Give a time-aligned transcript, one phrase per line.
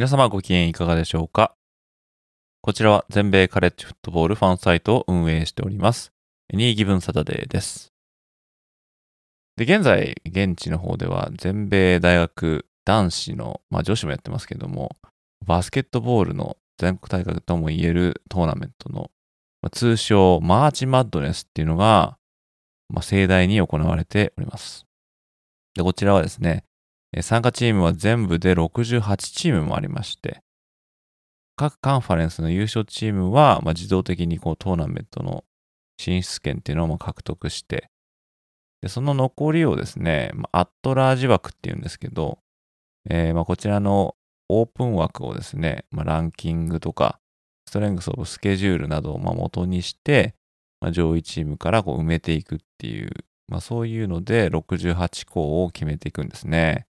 [0.00, 1.54] 皆様ご機嫌いかがでしょうか？
[2.62, 6.10] こちらは全米カレッジフットボールファンサイトを運営しております
[6.54, 7.92] ニーギブンサタデーです。
[9.58, 14.96] で、現在、現地の方では全米大学男子の、まあ女子もやってますけども、
[15.44, 19.10] バスケットボールの全国大会とも言えるトーナメントの、
[19.60, 22.16] まあ、通称マーチマッドネスっていうのが、
[22.88, 24.86] まあ、盛大に行われております。
[25.74, 26.64] で、こちらはですね、
[27.22, 30.42] 参加チームは全部で68チームもありまして、
[31.56, 35.44] 各カンファレンスの優勝チームは、まあ、自動的にこうトーナメントの
[35.98, 37.90] 進出権っていうのを獲得して、
[38.80, 42.38] でその残りをですね、まあ、アットラージ枠っていうんですけど、
[43.08, 44.14] えー、まあこちらの
[44.48, 47.20] オープン枠をですね、まあ、ランキングとか、
[47.66, 50.34] ストレングスオブスケジュールなどをま元にして、
[50.80, 53.10] まあ、上位チームからこう埋めていくっていう、
[53.48, 56.86] まあ、そういうので68校を決めていくんですね。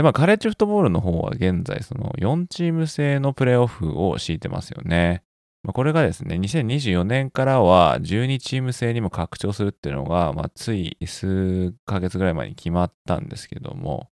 [0.00, 5.22] で、まあ、カレッジフットボールの方は現在、その4チーム制のプレーオフを敷いてますよね。
[5.62, 14.08] まあ、これがですね、2024年からは12チーム制にも拡張するっていうのが、まあ、つい数ヶ月ぐらい前に決まったんですけども、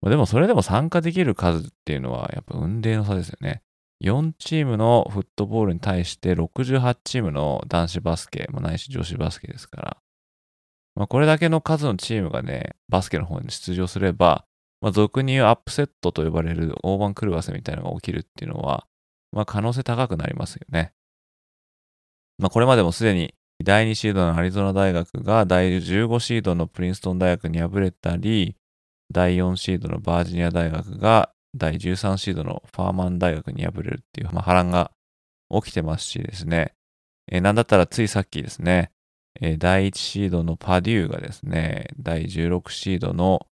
[0.00, 3.60] ま、でもそれでも参加できる数っていうのはやっぱ運命の差ですよね。
[4.02, 9.96] 4チームのフットボールに対して68チームの男子バスケ、まあ、ないし女子バスケですから、
[10.94, 14.47] まあ、これだけの数のチームがね、バスケの方に出場すれば、
[14.80, 18.86] まあ、俗に言うアップセットと呼ばれる大盤狂わせみたいなのが起きるっていうのは、
[19.32, 20.92] まあ、可能性高くなりますよね。
[22.38, 23.34] まあ、これまでもすでに
[23.64, 28.56] 第2シードのアリゾナ大学が第15シードのプリンストン大学に敗れたり、
[29.12, 34.92] 第4シードのバージニア大学が第13シードのファーマン大学に敗れるっていう、まあ、波乱が
[35.50, 36.74] 起きてますしですね、
[37.30, 38.92] えー、なんだったらついさっきですね、
[39.40, 43.46] えー、第1シードのパデューがですね、第16シードの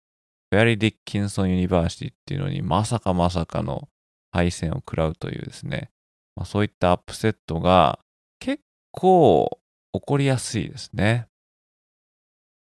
[0.51, 3.89] フェアリー・ディッキンソン・ユニバーシティっていうのにまさかまさかの
[4.31, 5.91] 敗戦を食らうというですね、
[6.37, 7.99] まあ、そういったアップセットが
[8.39, 8.63] 結
[8.93, 9.59] 構
[9.93, 11.27] 起こりやすいですね。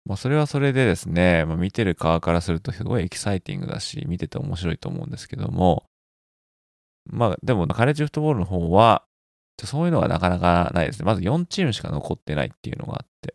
[0.07, 5.85] まあ、それはそれでですね、まあ、見てる側からするとすごいエキサイティングだし、見てて面白いと思うんですけども、
[7.05, 9.05] まあでもカレッジフットボールの方は、
[9.65, 11.05] そういうのがなかなかないですね。
[11.05, 13.35] まず4チームしか残ってないっていうのがあって。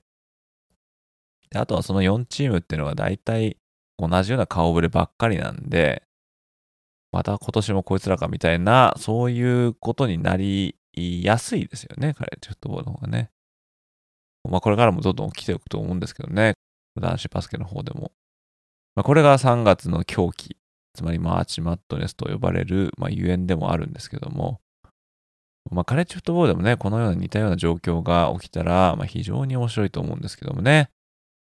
[1.51, 3.57] であとはその4チームっていうのは大体
[3.97, 6.03] 同じような顔ぶればっかりなんで、
[7.11, 13.29] また今年もこいつらかみたいな、そういうことになりやすいですよね、カレッジフットボールの方がね。
[14.49, 16.53] まあこれからもどんどん来ておくと思うんですけどね、
[16.99, 18.11] 男子バスケの方でも。
[18.95, 20.57] まあこれが3月の狂気、
[20.93, 24.59] つまりマーチマットネスと呼ばれる、まあ、ゆえんでもあるんですけども、
[25.71, 30.89] まあカレッジフットボールでもね、このような似たような状況が起きたら、まあ非常に面白いと思うんですけどもね。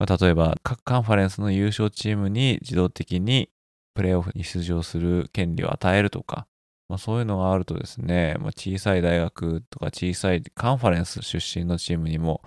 [0.00, 3.50] まあ、例えば各カンファレンスの優勝チームに自動的に
[3.94, 6.46] プレーオフに出場する権利を与えるとか、
[6.88, 12.40] まあ、そういうのがあるとですね、まあ、小さい大学とか小さいカンファレンス出身のチームにも、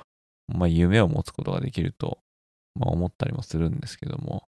[0.48, 2.18] まあ、夢を持つことができると、
[2.80, 4.48] まあ、思ったりもするんですけども、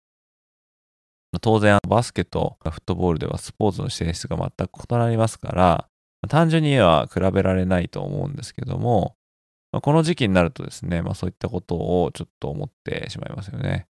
[1.32, 5.86] まあ当然バスケとフットボールではスポーツの性質が全く異なりますから、
[6.28, 9.14] 単純には比べられないと思うんですけども、
[9.72, 13.86] まあ、この時期になるとですね、まあ、そういったことをちょっと思ってしまいますよね。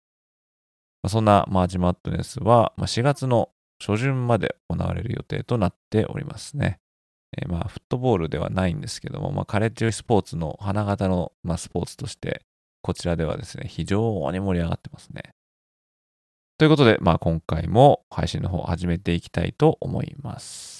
[1.02, 6.78] まあ、そんなマーチマットネスは、ま、4月の初旬まで行われる予定となっておりますね。
[7.38, 12.42] えー、まあフットボールではないんですけども、まあ、カレッジスポーツの花形の、まあ、スポーツとして、
[12.82, 15.34] こちらではですね、非常に盛り上がってますね。
[16.58, 20.79] ということで、まあ、今回も配信の方を始めていきたいと思います。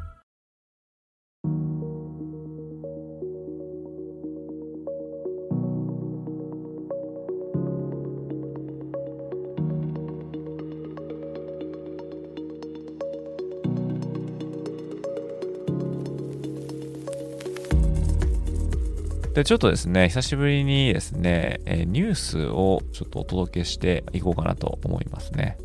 [19.33, 25.57] で、ちょっとですね、久しぶりにですね、え、ニュースをちょっとお届けしていこうかなと思いますね。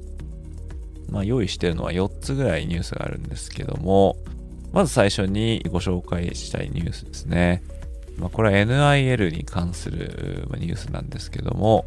[1.10, 4.16] まあ、用意してるのは4つぐらいニュースがあるんですけども、
[4.72, 7.62] まず最初にご紹介したいニュースですね。
[8.18, 11.86] まあ、これは NIL に関するニュースなんですけども、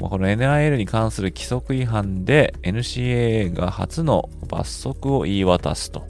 [0.00, 6.06] まあ、この NIL に関する規則違反で NCAA が初の罰則を言い渡すと、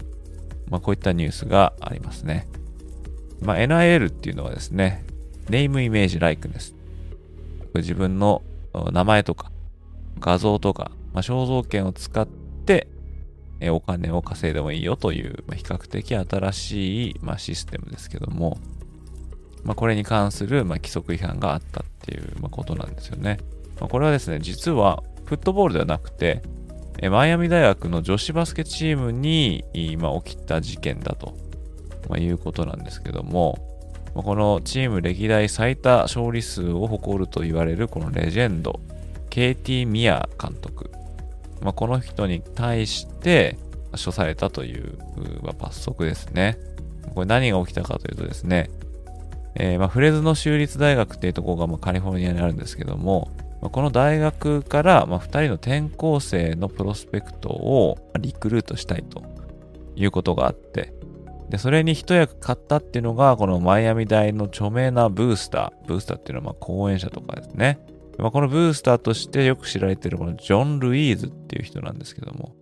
[0.68, 2.46] まあ、こういったニュースがありますね。
[3.42, 5.04] まあ、NIL っていうのはですね、
[5.48, 6.74] ネームイメージライクネス。
[7.74, 8.42] 自分の
[8.92, 9.50] 名前とか
[10.18, 12.88] 画像とか、まあ、肖像権を使って
[13.70, 18.58] お金を稼いでもいいよという、まあ、比較的新しい、まあ、システムですけども、
[19.64, 23.38] まあ、これに関する、まあ、規則違反があったっていう、まあ、ことなんですよね。
[23.80, 26.42] まあ、これはですね、実はフットボールではなくて、
[27.10, 31.36] マイアミ大学の女子バスケチームに今起きた事件だと、
[32.08, 33.58] まあ、いうことなんですけども、
[34.14, 38.80] まあ、このチーム歴代最多勝利数を誇ると言われるこのレジェンド、
[39.30, 40.90] KT ミア監督、
[41.60, 43.58] まあ、この人に対して
[43.92, 44.98] 処されたという、
[45.42, 46.58] ま、罰則ですね。
[47.14, 48.70] これ何が起きたかというとですね、
[49.54, 53.30] えー、ま、フレズノ州立大学っていうところがまカリフォルニアにあるんですけども、
[53.62, 59.22] ま、この大学からま2人の転校生のプロスペクトをリクルートしたいと
[59.94, 60.92] いうことがあって、
[61.48, 65.86] で、それに一役買ったっていうのが、このマイアミ大の著名なブースター。
[65.86, 67.78] ブースターっていうのはま講演者とかですね。
[68.18, 72.54] まあ、このブースターとしてよく知られているこのジョン・ルイーズっていう人なんですけども。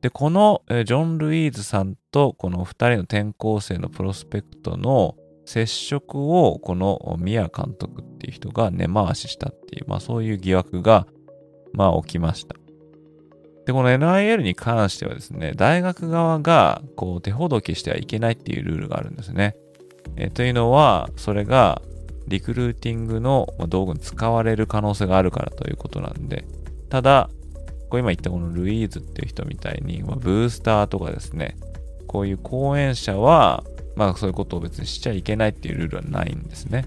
[0.00, 11.06] で、このジョン・ルイーズさんとこの二人の転校生のプロスペクトの接触をこの宮監督っていう人が根回ししたっていう、まあそういう疑惑が、
[11.72, 12.56] まあ起きました。
[13.66, 19.56] で、この NIL に関してはですね、大学側がこう手ほどきしてはいけないっていうルールがあるんですね。
[20.16, 21.80] えというのは、それが
[22.26, 26.44] リクルーティングの道具に使われる可能性があるからということなんで、
[26.88, 27.30] ただ、
[27.88, 31.56] こう今言ったこのルイーズっていう人みたいに、まあ、ブースターとかですね、
[32.06, 36.86] こういう講演者は、まあそういうことを別にしちゃいけないっていうルールはないんですね。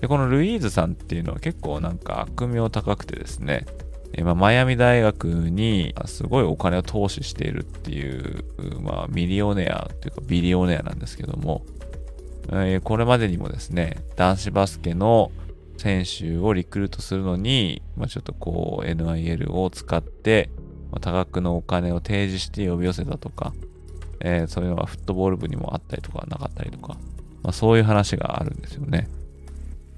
[0.00, 3.66] で、このルイーズさんっていうのは結構なんか悪名高くてですね、
[4.12, 8.44] えまあ、マイアミ大学にすごいお金を投資しているっていう、
[8.80, 11.64] まあ、ミリオネアというかビリオネアなんですけども、
[12.52, 15.30] え、これまでにもですね、男子バスケの
[15.78, 20.50] 選手をリクルートするのに、まあ、ちょっとこう NIL を使って、
[20.90, 23.54] まあ、多額のお金を提示して呼び寄せたとか、
[24.20, 26.94] えー、そういうのがフットボール部にもあったりとかなかったりとか、
[27.42, 29.08] まあ、そういう話があるんですよね。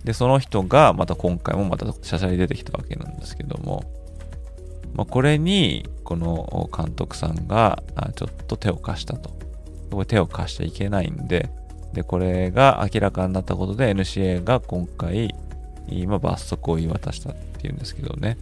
[0.05, 3.85] で、その人がまた今回もまたしゃしゃり出てきたわけなんですけども、
[4.95, 7.83] まあ、これに、この監督さんが、
[8.15, 9.31] ちょっと手を貸したと。
[9.91, 11.51] これ手を貸しちゃいけないんで、
[11.93, 15.35] で、これが明らかになったことで NCA が今回、
[15.89, 18.39] 今罰則を言い渡したっていうんですけどね。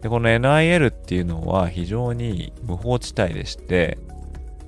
[0.00, 3.98] で、この NIL っていうのは非常に無法地帯でして、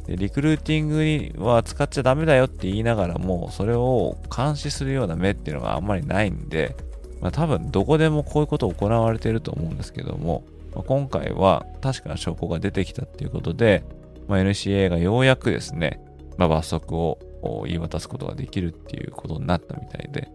[0.07, 6.77] でリクルーティングには使っちゃダメだよって言いながらも、それを監視するような目っていうのがあんまりないんで、
[7.21, 13.85] まあ、多分どこでもこういうこと行われていると思うんですけども、まあ、今回は確かな証拠が出てきたっていうことで、
[14.28, 16.00] まあ、NCA がようやくですね、
[16.37, 17.19] まあ、罰則を
[17.66, 20.31] 言い渡すことができるっていうことになったみたいで、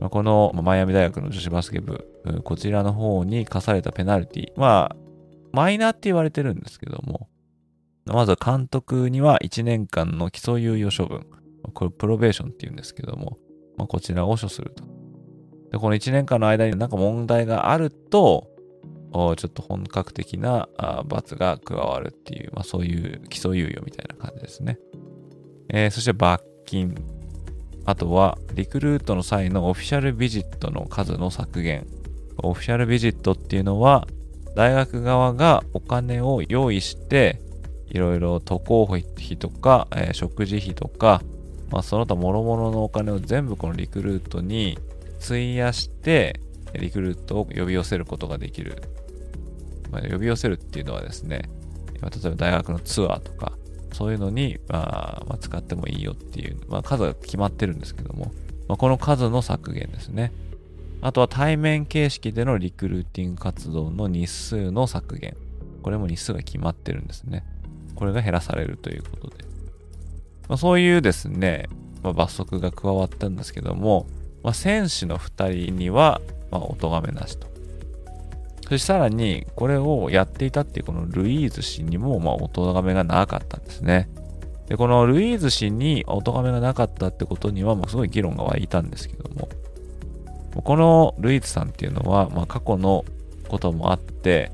[0.00, 2.06] まあ、このマイアミ大学の女子バスケ部、
[2.44, 4.96] こちらの方に課されたペナルティ、まあ、
[5.52, 7.28] マイナーって言われてるんですけども、
[8.06, 11.26] まずは監督には1年間の基礎猶予処分、
[11.74, 13.38] これプロベーションって言うんですけども、
[13.76, 14.84] まあ、こちらを処すると。
[15.70, 18.49] で、この1年間の間に何か問題があると、
[19.12, 20.68] ちょっと本格的な
[21.06, 24.78] 罰が加わるっていう、まあ、そういう基礎猶予みたいな感じですね。
[25.68, 26.94] えー、そして罰金。
[27.86, 31.86] あとは、リクルートの際のオフィシャルビジットの数の削減。
[32.42, 34.06] オフィシャルビジットっていうのは、
[34.54, 37.40] 大学側がお金を用意して、
[37.88, 39.02] いろいろ渡航費
[39.36, 41.22] とか、えー、食事費とか、
[41.70, 44.78] まあ、その他諸々のお金を全部このリクルートに
[45.24, 46.40] 費やして、
[46.74, 48.82] リクルートを呼び寄せることができる
[49.90, 51.48] ま、呼び寄せるっていうのはですね、
[52.00, 53.52] ま、例えば大学のツアーとか、
[53.92, 58.32] そういうのに、まあ、ま、使ってもいいよっていう、まあ、数が決まってるんですけども、
[58.68, 60.32] ま、この数の削減ですね。
[61.02, 65.36] あとは対面形式でのリクルーティング活動の日数の削減。
[65.82, 67.44] これも日数が決まってるんですね。
[67.94, 69.44] これが減らされるということで。
[70.48, 71.68] まあ、そういうですね、
[72.02, 74.06] まあ、罰則が加わったんですけども、
[74.42, 76.20] まあ、選手の2人には、
[76.50, 77.48] まあ、お咎めなしと。
[78.70, 84.08] そしてさらに、これをやっていたっていうこのルイーズ氏にも、まあ、お咎めがなかったんですね。
[84.68, 89.48] で、このルイーズ氏にお咎めがなかったってことには、もうすごい議論が湧いたんですけども、
[90.62, 93.04] このルイーズさんっていうのは、まあ、過去の
[93.48, 94.52] こともあって、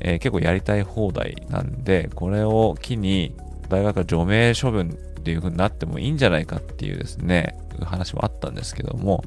[0.00, 3.36] えー、結構やりたい放題なんで、これを機に
[3.68, 9.22] 大学が除名処分っていう風になってもいいんじゃないかっていうですね、話もあったんですけども、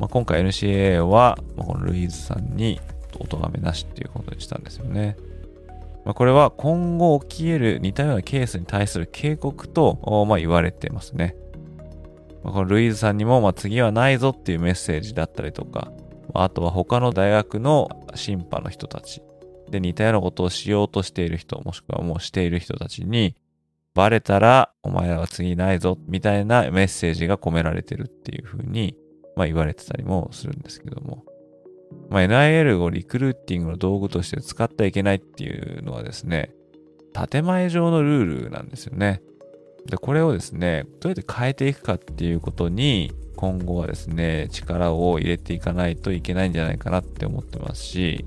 [0.00, 2.80] まあ、今回 NCAA は、このルイーズさんに
[3.20, 5.16] お咎めなしっていうことにしたんですよね。
[6.04, 11.36] まあ、これは今後起き得る似たようなケースに対する警告と、まあ、言われてますね。
[12.42, 15.92] まあ、このルイーズさんにも、ま、次はないぞっていうメッセージだったりとか、
[16.34, 19.22] あとは他の大学の審判の人たち
[19.70, 23.36] で似たようなことをしようとしている人、もしくはもうしている人たちに、
[23.94, 28.96] バレたらお前らは次ないぞみたいなメッセージが込められてるっていうふうに、
[29.34, 31.24] まあ、言われてたりもするんですけども。
[32.10, 36.54] まあ、NIL をリクルーティングの道具として使ってはいけないっていうのはですね、
[37.30, 39.22] 建前上のルールなんですよね。
[39.86, 48.24] で、これをですね、どうやって変えていくかっていうことに、今後はですね、力を入れていかないといけないんじゃないかなって思ってますし、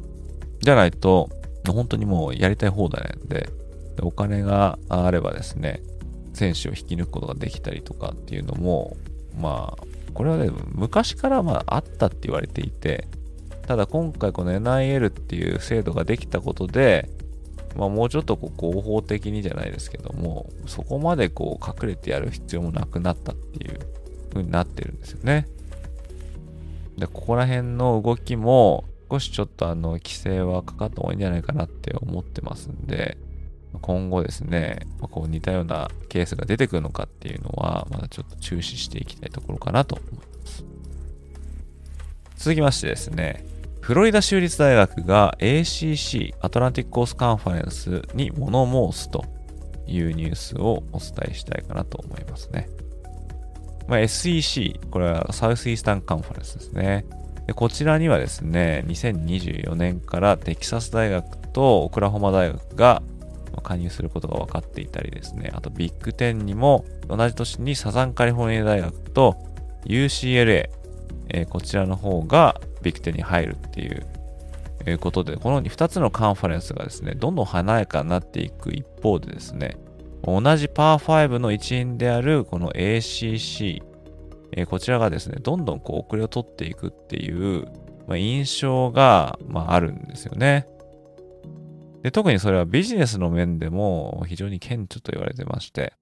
[0.59, 1.29] じゃないと、
[1.67, 3.49] 本当にもうやりたい放題なんで、
[3.95, 5.81] でお金があればですね、
[6.33, 8.95] 選手を引き抜くことができたりとかっていうのも、
[9.37, 13.07] まあ、これはね、昔からまああったって言われていて、
[13.71, 17.09] ただ今回この NIL っていう制度ができたことで、
[17.77, 23.79] まあもうちょっとこう合法的にじゃないですけども、そこまでこう隠れてやる必要もなくなったっていう
[24.29, 25.47] 風になってるんですよね。
[26.97, 33.17] で、ここら辺の動きも少しちょっとあの規制はかかった方がいいんじゃないかなって思ってますんで、
[33.81, 40.65] 今後ですね、ま、こう似たようなケースが出てくるのかっていうのは、まだちょっと注視していきたいところかなと思います。
[42.35, 43.45] 続きましてですね、
[43.81, 49.25] フロリダ州立大学が ACC、アトランティックコースカンファレンスに物申すと
[49.87, 52.69] いうニュースをお伝えしたいかなと思いますね。
[53.87, 57.05] まあ、SEC、これはサウスイースタンカンファレンスですね。
[57.47, 63.01] でこちらにはですね、2024年からテキサス大学とオクラホマ大学が
[63.63, 69.35] 加入することが分かっていたりですね、あとビッグ10にも同じ年にサザンカリフォルニア大学と
[69.85, 70.69] UCLA、
[71.29, 73.87] えー、こちらの方がビッグ10に入るってい
[74.93, 79.77] うことで、この2つのカンファレンスがですね、どんどん華やかになっていく一方でですね、
[80.23, 83.81] 同じパー5の一員であるこの ACC、
[84.53, 87.67] え、こちらがですね、どんどんこう遅れを取っていくっていう、
[88.07, 90.67] ま、印象が、まあ、るんですよね。
[92.03, 95.93] で、特にそれはビジネスの面でも非常に顕著と言われてまして、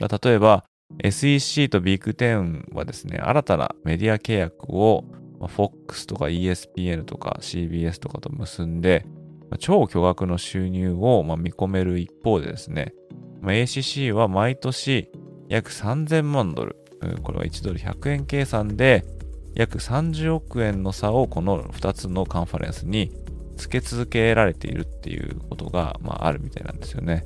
[0.00, 0.64] 例えば
[1.02, 5.04] SEC とビッグ10はですね、新たなメディア契約を
[5.48, 9.06] FOX とか ESPN とか CBS とかと結んで、
[9.58, 12.94] 超巨額の収入を見込める一方でですね、
[13.42, 15.10] ACC は毎年
[15.48, 16.76] 約3000万ドル、
[17.22, 19.04] これは1ドル100円計算で
[19.54, 23.12] 約30億円の差をこの2つのカンファレンスに
[23.56, 27.24] つけ続けられているっていうことが、まあ、あるみたいなんですよね。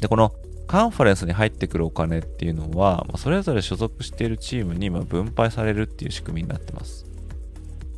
[0.00, 0.32] で、この
[0.66, 7.06] カンファレンスに入ってくるお金っていうのは、ま、それぞれ所属しているチームにま分配されるっていう仕組みになってます。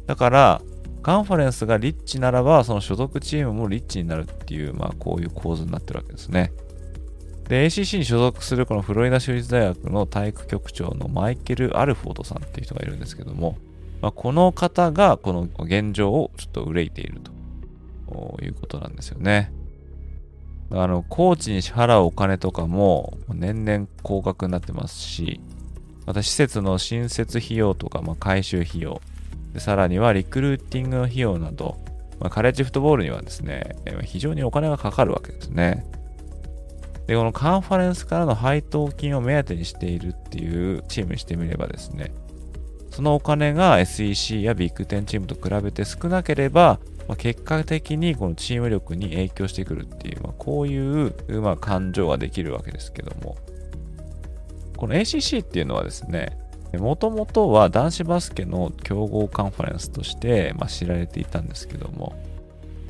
[0.07, 0.63] だから、
[1.03, 6.53] カンファレンスがリッチならば、その所属チームもリッチになるっていう、まあ、こういう構図になってるわけですね。
[7.49, 13.57] で、ACC に所属するこのフロリダ州立大学の体育局長のマイケル・アルフォードさんっていう人がいるんですけども、
[14.03, 19.53] まあ、この方がこの現状をちょっと憂いているということなんですよね。
[20.71, 25.41] あの、コーチに支払うお金とかも年々高額になってますし、
[26.07, 29.01] また施設の新設費用とか、まあ、改修費用、
[29.57, 31.77] さらにはリクルーティングの費用など、
[32.21, 35.85] まあ、カレッジフットボールにはですね、非常にお金がかかるわけですね。
[37.07, 42.13] で、このカンファレンスからの配当金を目当てにしているっていうチームにしてみればですね、
[42.91, 53.37] そのお金が SEC やビッグ10チームと比べて少なければ、まあ、結果的にこのチーム力に影響してくるっていう、まあ、こういう、まあ、感情ができるわけですけども、
[54.77, 56.39] この ACC っていうのはですね、
[56.75, 62.15] もともとは男子バスケの強豪カンファレンスとして、まあ、知られていたんですけども、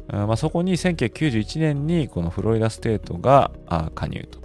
[0.09, 3.53] まあ、そこに1991年にこのフロリダステートが
[3.95, 4.41] 加入と。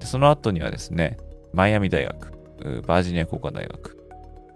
[0.00, 1.18] でその後にはですね、
[1.52, 3.98] マイアミ大学、バージニア工科大学、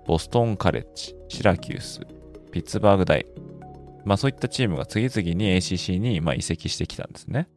[0.07, 2.01] ボストンカレッジ、シラキュース、
[2.51, 3.27] ピッツバーグ大、
[4.05, 7.49] まあそういったチームが次々に ACC にま移籍してきたんですね。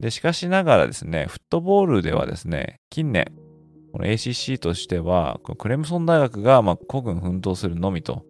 [0.00, 3.26] で、しかしながらですね、フットボールではですね、近年、
[3.92, 8.24] この ACC としては、クレムソン大学がま孤軍奮闘するのみと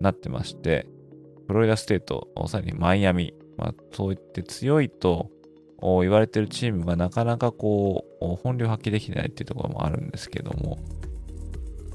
[0.00, 0.86] なってまして、
[1.48, 5.30] フロリダステート、さらにマイアミ、まあ、そういって強いと
[5.80, 10.78] 言われてるチームがなかなかこう、本領発揮できてないっていうところもあるんですけども、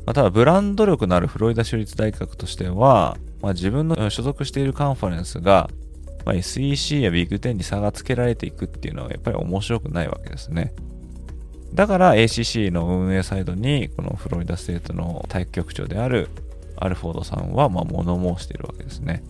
[0.05, 5.69] まあ、ただブランド力のあるフロリダ州立大学としては、まあ、自分の所属しているカンファレンスが、
[6.25, 10.73] まあ、SEC やビッグ10に差がつけられていくっていうのはやっぱり面白くないわけですね。
[11.73, 16.29] だから ACC の運営サイドにこのフロリダステートの体育局長である
[16.75, 19.23] アルフォードさんはま物申しているわけですね。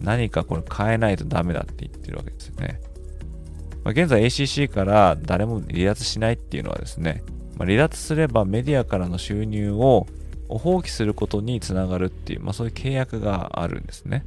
[0.00, 2.80] 何かこれ変えないとダメだって言ってるわけですよね。
[3.84, 7.22] まあ、現在 ACC から誰も離脱しないっていうのはですね、
[7.56, 10.06] まあ、離脱すればメディアからの収入を
[10.48, 14.24] を放棄することにつながるっていう、まあ、そういう契約があるんですね。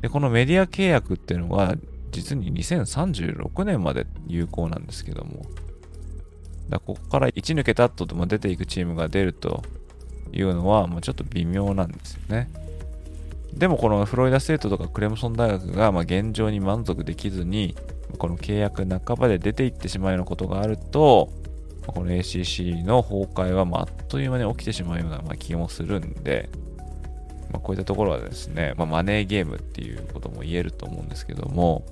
[0.00, 1.74] で、このメディア契約っていうのは
[2.10, 5.46] 実に2036年まで有効なんですけども、
[6.68, 9.62] だここから1抜けた後でも出ていくチームが出ると
[10.32, 12.50] いうのは、もうちょっと微妙なんですよね。
[13.54, 17.76] でもこのフロリダステートとかクレムソン大学がま現状に満足できずに、
[18.18, 21.30] この契約半ばで出ていってしまうようなことがあると、
[21.86, 26.48] この ACC の崩壊はまあっという間に起きてしまうようなま気もするんで、
[27.50, 31.84] まあ、こういったところはですね、まあ、マネーゲームっていうことも言えると思うんですけども、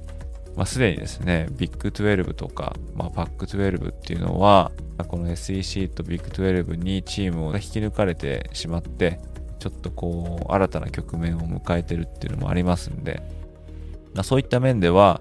[0.57, 4.73] まあ、すでにですね、ビッグ12とか、まあ、パック12っていうのは、
[5.09, 9.21] この SEC とビッグ12にチームを引き抜かれてしまって、
[9.59, 13.23] ちょっとこう、新たな局面を迎えてるっていうのもありますんで、
[14.15, 15.21] まあ、そういった面では、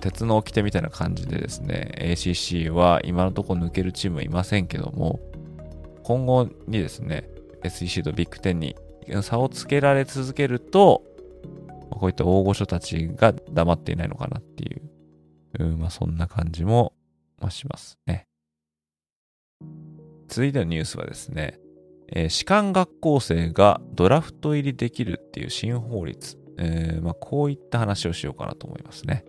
[0.00, 5.20] 鉄の掟みたいな感じでですね、ACC は今のところ抜けるチームはいませんけども、
[6.02, 7.28] 今後にですね、
[7.62, 8.76] SEC とビッグ10に
[9.22, 11.02] 差をつけられ続けると、
[11.90, 14.82] こういった大御所たちが黙っていないのかなっていう、
[15.58, 16.92] うん、まあそんな感じも、
[17.40, 18.26] まあ、しますね。
[20.28, 21.58] 続いてのニュースはですね、
[22.12, 29.24] えー、士官学校生がドラフト入りできるっていう新法律、えー、まあこういった話をしようかなと思いますね。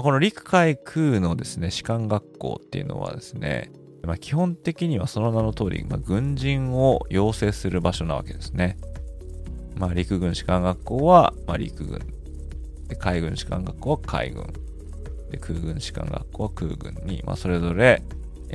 [0.00, 3.70] まあ、この陸海空のですね、士官学校っていうのはですね、
[4.02, 8.78] まあ、基本的にはその名の通り、まあ、軍人を養成する場所なわけですね。
[9.76, 11.98] まあ、陸軍士官学校は、まあ、陸軍
[12.88, 12.96] で。
[12.96, 14.46] 海軍士官学校は海軍。
[15.30, 18.02] で空軍士官学校は空軍に、まあ、それぞれ、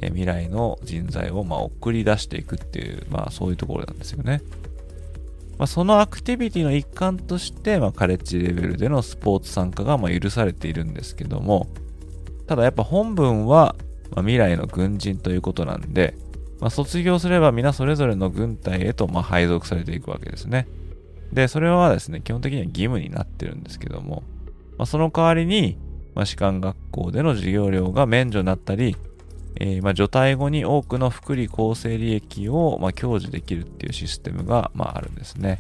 [0.02, 4.42] え、未来の人材を、まあ、送り出していくっていう、まあ、そういうところなんですよね。
[5.58, 11.68] まあ、そのアクティビティの一環として、まあ、カレッジレベルでのスポーツ参加がま許されているんですけども、
[12.48, 13.76] ただやっぱ本文は、
[14.12, 16.16] ま、未来の軍人ということなんで、
[16.60, 20.68] まあ、卒業すれば皆それぞれの軍隊へとま配属されていくわけですね。
[21.32, 24.24] で、それはですね、基本的には義務になってるんですけども、
[24.78, 25.78] まあ、その代わりに、
[26.16, 28.96] まあ、士官学校での授業料が免除になったり、
[29.58, 35.60] えー、まあ、除隊後に多くの福利厚生利益を、ま、享受できるっていうシステムが、まあ、るんですね。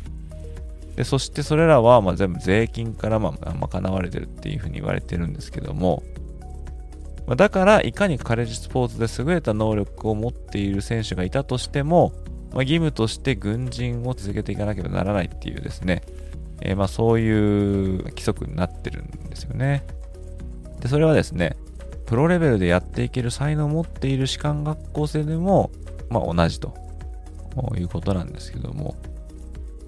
[0.95, 6.03] でそしてそれらは、ま、全部税金から、まあ、賄われてるっていうふうに言われてるんですけども、
[7.27, 12.13] ま、だからいかにカレッジスポーツで優れた能力を持っている選手がいたとしても、
[12.53, 16.01] ま、義務として軍人を続けていかなければならないっていうですね、
[16.62, 19.86] えー、まそういう規則になってるんですよね。
[20.79, 21.58] で、それはですね、
[22.05, 25.71] プロレベルでやっていける才能を持っている士官学校生でも、
[26.09, 26.73] まあ、同じと
[27.77, 28.95] いうことなんですけども、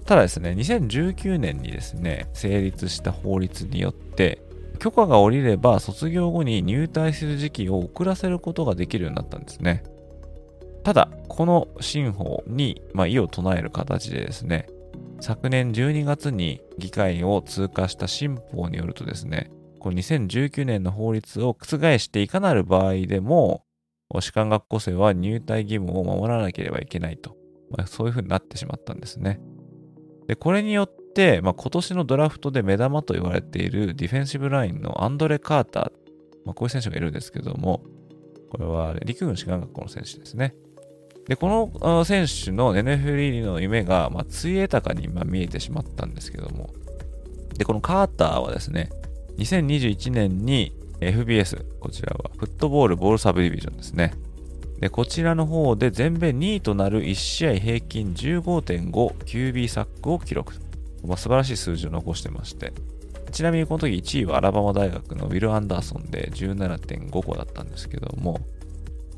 [0.04, 4.42] ただですね、2019年にですね、成立した法律によって、
[4.78, 9.82] 許可が下りれば卒業後に入隊する時期を遅らせることができるようになったんですね。
[10.82, 14.66] ただ、この新法に、まあ、異を唱える形でですね、
[15.20, 23.64] 昨年12月に議会を通過した新法によるとですね、この2019年の法律を覆していかなる場合でも、
[24.20, 27.36] 士官学校生は入隊義務を守らなければいけないと。
[27.70, 29.40] まあ、そういうふうになってしまったんですね。
[30.26, 35.92] で、これによって、まあ、今年のドラフトで目玉と言われているディフェンシブラインのアンドレ・カーター、
[36.44, 37.82] まあ、こういう選手がいるんですけども、
[38.50, 40.54] これは陸軍士官学校の選手ですね。
[41.26, 46.70] で、この選手の NFL の夢が、まあ、ついえたかに、まあ、見えてしまったんですけども、
[47.58, 48.88] で、このカーターはですね、
[49.38, 54.14] 2021年に FBS、こちらはフットボールボールサブディビジョンですね。
[54.80, 60.54] で、こちらの方で全米2位となる1試合平均 15.5QB サックを記録。
[61.06, 62.72] まあ、素晴らしい数字を残してまして。
[63.30, 68.38] ちなみにこの時1位はアラバマ大学のウィル・アンダーソンで17.5個だったんですけども、ま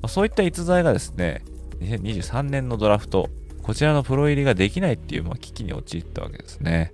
[0.03, 1.43] あ、そういった逸材がですね、
[1.81, 3.31] 2023年のドラフト、
[3.63, 6.93] こちらのプロ入りができないっていう、まあ、危機に陥ったわけですね。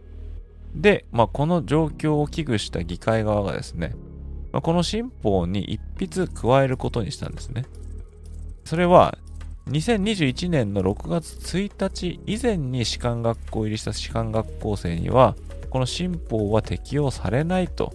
[0.74, 3.94] で、まあ、この状況を危惧した議会側がですね、
[4.52, 7.64] まあ、この新法に一筆加えることにしたんですね。
[8.64, 9.18] それは、
[9.68, 15.34] 2021年の6月1日以前に士官学校入りした士官学校生には、
[15.70, 17.92] この新法は適用されないと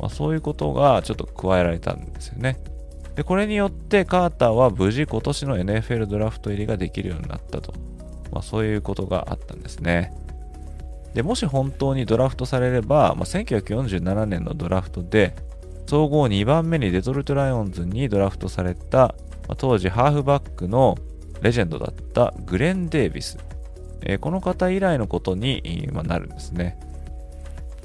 [0.00, 2.58] まあ、そういうことがちょっと加えられたんですよね。
[3.16, 7.74] で、これによってカーターは無事今年の NFL ドラフト入りができるようになったと。
[8.32, 10.14] まあ、そういうことがあったんですね。
[11.14, 15.34] で、もし本当にドラフトされれば、まあ、1947年のドラフトで、
[15.86, 19.14] 総合2番目にデトロイト・ライオンズにドラフトされた、
[19.48, 20.96] まあ、当時ハーフバックの
[21.42, 23.38] レジェンドだったグレン・デイビス。
[24.02, 26.78] えー、この方以来のことに、まあ、なるんですね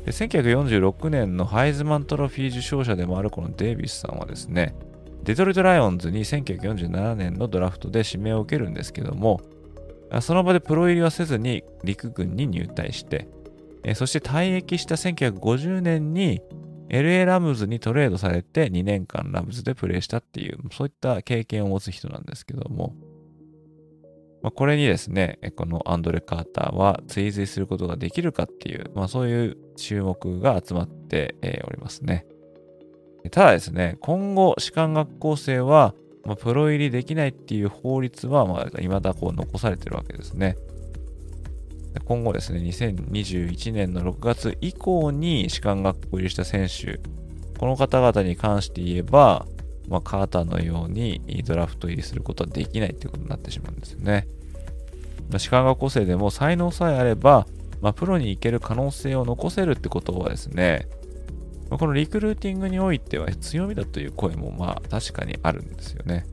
[0.06, 0.12] で。
[0.12, 4.76] 1946年のハイズマントロフィー受賞者でもあるこのデイビスさんはですね、
[5.24, 9.42] デトロイト・ライオンズに1947年のドラフトで指名を受けるんですけども、
[10.21, 13.28] その場でプロ入りはせずに陸軍に入隊して、
[13.95, 16.41] そして退役した1950年に
[16.89, 22.95] LA ラムズにトレードされて2年間ラムズでプレーしたっていう、そういった経験を持つ人なんですけども、
[24.43, 31.36] まあ、これにですね、このアンドレ・カーターは追随することができるかっていう、まあ、そういう注目が集まって
[31.67, 32.25] おりますね。
[33.32, 35.95] ただですね、今後、士官学校生は
[36.26, 40.58] まあ、プロ入りできないっていう法律は、まあ、未だこう残されてるわけですね。
[42.06, 47.00] 今後ですね、2021年の6月以降に士官学校入りした選手、
[47.58, 49.46] この方々に関して言えば、
[49.88, 54.28] まあ、カーターのようにドラフト入りすることはできないっていうことになってしまうんですよね。
[55.38, 57.48] 士官学校生でも才能さえあれば、
[57.82, 60.88] まあ、プロに行ける可能性を残せるってことはですね、
[61.69, 66.25] このリクルーティングにおいては強みだという声もまあ確かにあるんですよね。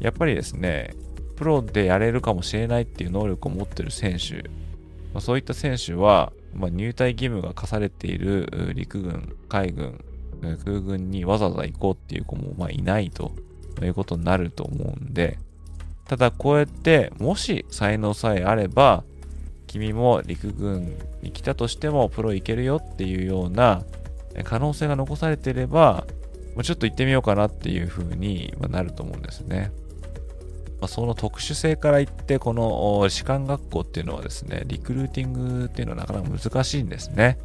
[0.00, 0.94] やっぱりですね、
[1.36, 4.48] プロでやれるかもしれないっていう能力を持ってる選手、
[5.12, 10.04] まあ、そういった選手は、まあ、入隊義務が課されている陸軍、海軍、
[10.64, 13.32] 空軍にわざわざ行こうっていう子もまあいないと
[13.80, 15.38] いうことになると思うんで、
[16.06, 19.04] ただこうやってもし才能さえあれば
[19.66, 23.82] 君も陸軍に来たとしてもプロ行けるよっていうような
[24.44, 26.06] 可能性が残されていれば、
[26.62, 29.70] ちょっと行ってみようかなっていうふうになると思うんですね。
[30.80, 37.38] ま、その特殊性から言って、この士官学校っていうのはですね、リクルーティングっていうのはなかなか難しいんですね。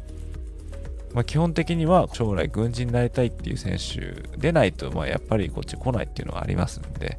[1.14, 7.18] まあ、基本的には将来軍人になりたいっていう選手でないと、まあ、やっぱりこっち来ないっていうのがありますんで、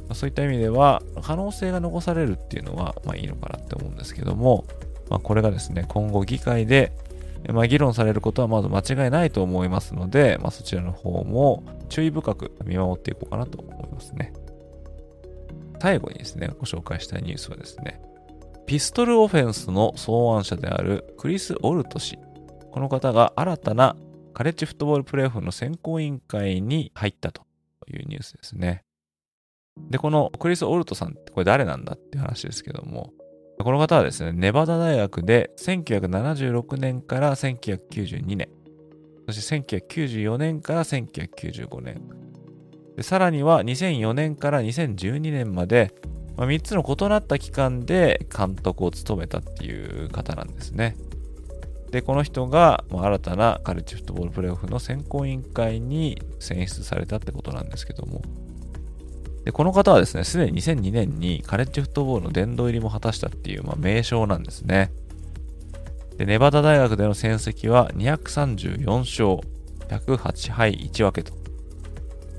[0.00, 4.66] まあ、そういった意味では可能性が残されるっていうのは、まあ、いいのかなって思うんですけども、
[5.08, 6.92] まあ、これがですね、今後議会で
[7.52, 14.32] まあ、議論されることはまず間違いないと思いますので、まあ、そちらの方も注意深く見守っていこうかなと思いますね。
[15.80, 18.00] 最後にですね、ご紹介したいニュースはですね、
[18.66, 22.18] ピストルオフェンスの草案者であるクリス・オルト氏。
[22.70, 23.94] この方が新たな
[24.32, 27.42] カレッジフットボールプレーオフの選考委員会に入ったと
[27.88, 28.84] いうニュースですね。
[29.76, 33.12] で、このクリス・オルトさんってこれ誰なんだっていう話ですけども、
[33.58, 38.48] この方はですね、ネバダ大学で1976年から1992年、
[39.26, 42.02] そして1994年から1995年、
[43.00, 45.94] さらには2004年から2012年まで、
[46.36, 50.96] まあ、3つの異なった期間で監督を務めたっていう方なんですね。
[51.90, 58.20] で、この人が新たなカレッジフットボールプレーオフの選考委員会に選出されたってことなんですけども、
[59.44, 64.90] で、この方はですね、すでに2002年にカレッジフットボールの殿堂入りも果たしたっていう、まあ、名称なんですね。
[66.16, 69.46] で、ネバダ大学での戦績は234勝、
[69.88, 71.36] 108敗1分けと、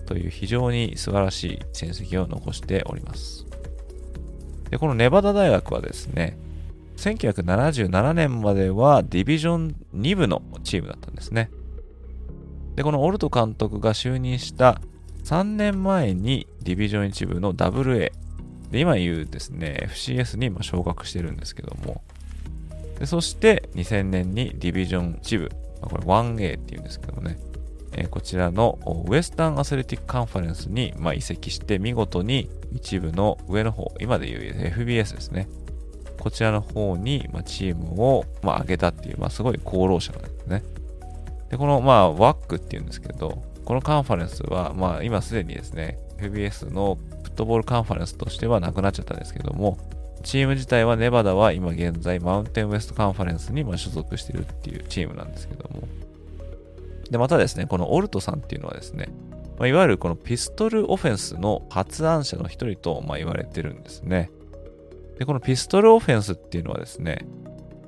[0.07, 3.45] という非常に素晴らしい戦績を残しております。
[4.71, 6.37] で、このネバダ大学はですね、
[6.97, 11.51] 1977年まではディビジョン2部のチームだったんですね。
[12.75, 14.81] で、このオルト監督が就任した
[15.25, 18.11] 3年前にディビジョン1部の WA、
[18.69, 22.03] で今言うですね、FCS に昇格してるんですけども、
[22.99, 27.39] でそして2000年にディビジョン1部、これ 1A っていうんですけどね、
[27.93, 35.47] え、こちらのウエスタンアスレティックカンファレンスに、まあ、移籍して見事に一部の上の方、今で言う FBS ですね。
[36.19, 40.63] こちらの方に、まあ、チームを、まあ、上げたっていう、まあ、すごい功労者なんですね。
[41.49, 49.77] で、この、まあ、WAC っていうんですけど、このカンファレンスは、まあ、今すでにですね、FBS のフットボールカンファレンスとしてはなくなっちゃったんですけども、
[50.23, 55.87] チーム自体はネバダは今現在マウンテンウエストカンファレンスにま所属してるっていうチームなんですけども。
[57.09, 59.09] で、またですね、このオルトさんっていうのはですね、
[59.57, 64.29] まあ、いわゆるこのピストルオフェンスの発案者の一人とま言われてるんですね。
[65.17, 67.25] で、このピストルオフェンスっていうのはですね、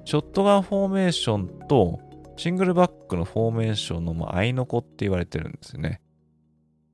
[0.06, 2.00] ショットガンフォーメーションと
[2.38, 6.02] シングルバックのフォーメーションのま合いの子って言われてるんですよね。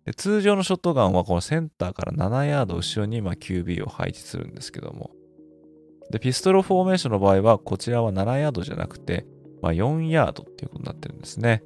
[0.05, 5.11] で通常のショットガンはこのセンターから7ヤード後ろにま QB を配置するんですけども。
[6.11, 9.25] で、ピストルフォーメーションの場合はこちらは7ヤードじゃなくて、
[9.61, 11.63] まあ、4ヤードっていうことになってるんですね。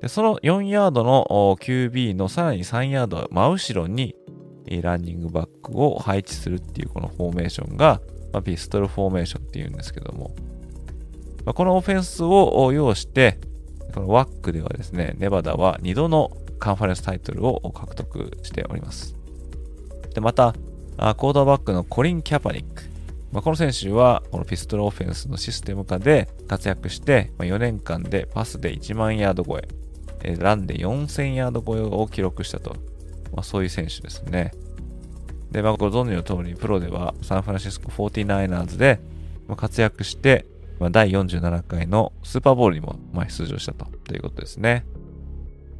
[0.00, 4.14] でその4ヤードの QB のさらに3ヤード真後ろに
[4.82, 8.00] ランニングバックを配置するっていうこのフォーメーションが、
[8.32, 10.34] まあ、ピストルフォーメーションっていうんですけども、
[11.48, 13.38] まあ、このオフェンスを要して、
[13.94, 19.16] このワックではですね、ネバダは2度のカンファレンスタイトルを獲得しております。
[20.14, 22.82] で、また、コーダーバックのコリン・キャパニック。
[23.32, 29.58] まあ、この選手は、このピストルオフェンスのシステム化で活躍して、ま、4年間でパスで1万ヤード超
[30.22, 32.76] え、ランで4000ヤード超えを記録したと。
[33.32, 34.52] まあ、そういう選手ですね。
[35.50, 39.00] で、まあ、ご存知の通り、プロではサンフランシスコ 49ers で
[39.56, 40.44] 活躍して、
[40.78, 44.84] まあ、第47回のスーパーボールにもまあ出場したとということですね。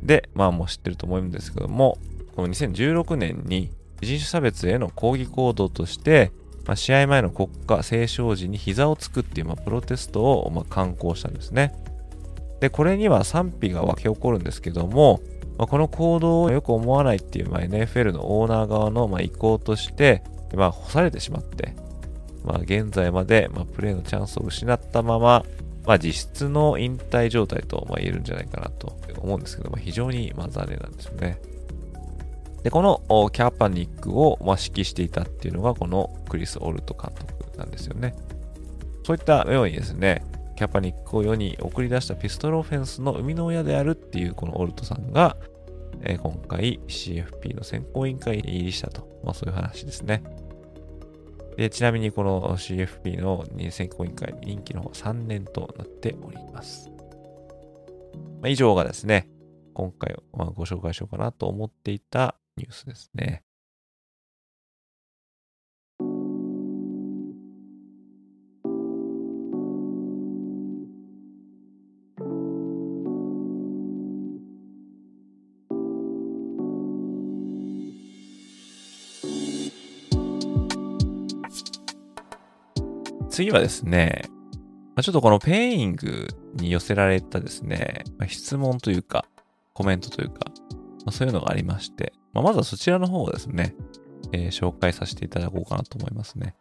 [0.03, 1.99] で、まあもう知ってると思うんですけども、
[2.35, 6.33] この2016年に人種差別への抗議行動として、
[6.67, 11.75] まあ、試合前の国家斉唱時に膝をつくっていう、まあ、プロテストをまあ刊行したんですね。
[12.61, 15.21] で、これには賛否が沸き起こるんですけども、
[15.59, 20.23] まあ、この行動をよく思わないっていう、まあ、NFL のオーナー側の、まあ、意向として、
[20.55, 21.75] まあ、干されてしまって、
[22.49, 25.45] まあ、現在まで、まあ、プレーのチャンスを失ったまま、
[25.87, 31.39] まあ、実質の引退状態と、まあ、言えるんじゃないかなと思うんですけど、まあ、非常に、まあ、残念なんですよね。
[32.63, 38.17] で、このキャパニックを、まあ、指揮していたっていうのが、このクリス・オルト監督なんですよね。
[39.05, 40.25] そういったようにですね、
[40.57, 45.37] キャパニックを世に送り出したピストルオフェンスの生みの親であるっていうこのオルトさんが、
[46.03, 49.07] え、今回 CFP の選考委員会に入りしたと。
[49.23, 50.23] まあそういう話ですね。
[51.59, 56.89] で、ちなみにこの CFP の選考委員会任期の方3年となっております。
[58.41, 59.29] まあ、以上がですね、
[59.75, 60.15] 今回
[60.55, 63.43] ご紹介しようかなと思っていたニュースですね。
[83.39, 84.25] 次はですね、
[84.97, 89.27] ま、ちょっとこのペイングに寄せられたですね、ま、質問というか、
[89.75, 90.51] コメントというか、
[91.07, 93.77] ま、そういうのがありまして、ま、まずはそちらの方をですね、
[94.33, 96.57] えー、紹介させていただこうかなと思いますね。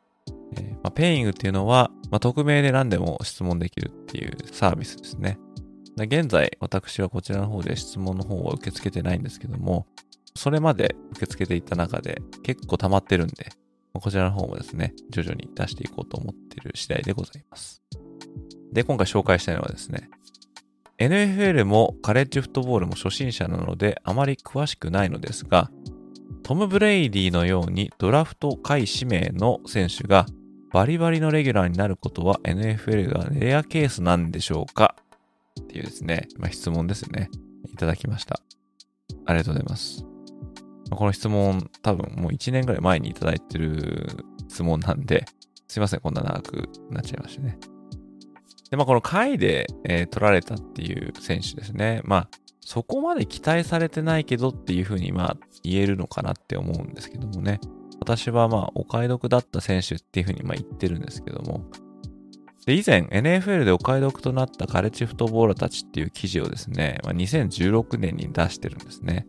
[0.55, 5.39] えー、ま、ペイングっていうのは、ま、匿名で何でも質問できるっていうサービスですね。
[5.95, 9.87] で現在、私はこちらの方で質問の方は受け付けてないんですけども、
[10.35, 13.49] それまで受け付けていた中で結構溜まってるんで、
[13.99, 17.81] こちらの方もですね、徐々に出していこうと思っている次第でございます。
[18.71, 20.09] で、今回紹介したいのはですね、
[20.97, 25.69] NFL もカレッジフットボールも初心者なのであまり詳しくないのですが、
[26.43, 30.25] トム・ブレイディのようにドラフト下位指名の選手が
[30.71, 34.95] バリバリのレギュラーになることは NFL がレアケースなんでしょうか？
[35.61, 37.29] っていうですね、まあ、質問ですね。
[37.71, 38.39] いただきました。
[39.25, 40.06] ありがとうございます。
[40.91, 44.07] この質問多分もう1年ぐらい前にいただいてる
[44.47, 45.25] 質問なんで、
[45.67, 47.57] すいません、こんな長くなっちゃいましたね。
[48.69, 52.01] で、まあこの回で、えー、取られたっていう選手ですね。
[52.05, 52.29] まあ
[52.61, 57.59] そこまで期待されてないけどっていうふうにまあ言えるのかなって思うんですけどもね。
[57.99, 61.65] 私はまあお買い得だった選手っていうふうにまあ言ってるんですけども。
[62.65, 69.25] で、以前 NFL でお買い得となったカレッジフットボーラーたちっていう記事をですね、まあ、2016年に出してるんですね。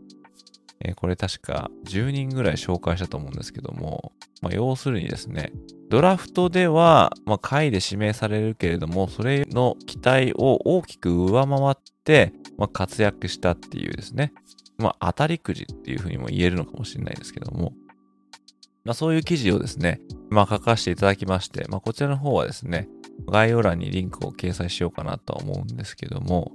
[0.81, 4.13] えー、これ確か10人ぐらい紹介したと思うんですけども、
[4.43, 5.53] まあ、要するにですね、
[5.89, 14.33] ドラフトでは、まあ、下位で指名されるけれども、それの期待を大きく上回って、まあ、活躍したっていうですね、
[14.77, 17.73] まあ、当たりくじっていうふうにも言えるのかもしれないですけども、
[18.85, 22.89] まあ、そういう記事をですね、まあ、書かせていただきまして、まあ、こちらの方はですね、
[23.27, 26.53] 概要欄にリンクを掲載しようかなとは思うんですけども、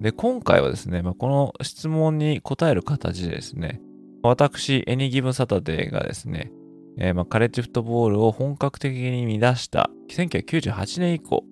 [0.00, 3.80] で、今回はですね、まあ、この質問に答える形でですね、
[4.22, 6.52] 私、エニギブサタデーがですね、
[6.98, 11.44] えー、まあカレッジフットボールを本格的に見出した1998年以降、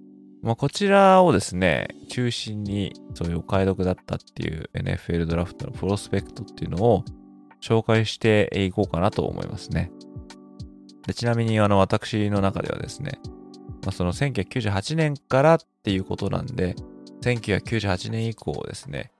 [0.43, 7.05] まあ、こちらをですね、中心にそういうお買い得だったっていう NFL ドラフトのプロスペクトっていうのを
[7.61, 9.91] 紹介していこうかなと思いますね。
[11.07, 13.19] でちなみにあの私の中ではですね、
[13.83, 16.77] まあ、その1998年からっていうことなんで、
[17.23, 19.11] 1998年以降ですね、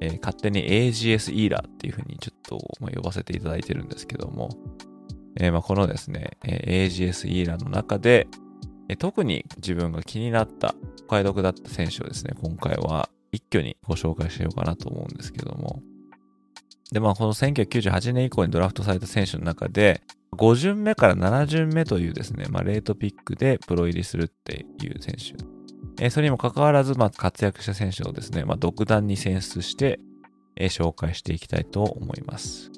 [0.00, 4.50] えー、勝手に AGS イーラーっていうふうにちょっと、呼ばせていただいてるんですけども、
[5.36, 8.26] えー、まこのですね、えー、AGS イーラーの中で、
[8.88, 15.82] え特に自分が気になった、お買い得だった選手をですね、今回は一挙にご紹介しようかなと思うんですけども、
[16.92, 20.02] で、まあ、この1998年以降にドラフトされた選手の中で、
[20.36, 25.53] 5巡目から7巡目というですね、まあ、レートピックでプロ入りするっていう選手
[26.04, 30.00] えそれにもかかわらず、まあ、活躍した選手をですね、まあ、独断に選出して、
[30.54, 32.70] え紹介していきたいと思います。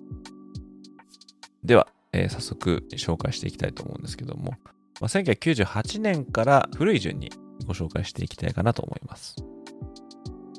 [1.64, 4.54] では、え早速紹介していきたいと思うんですけども、
[5.00, 7.32] まあ、1998年から古い順に
[7.66, 9.34] ご紹介していきたいかなと思います。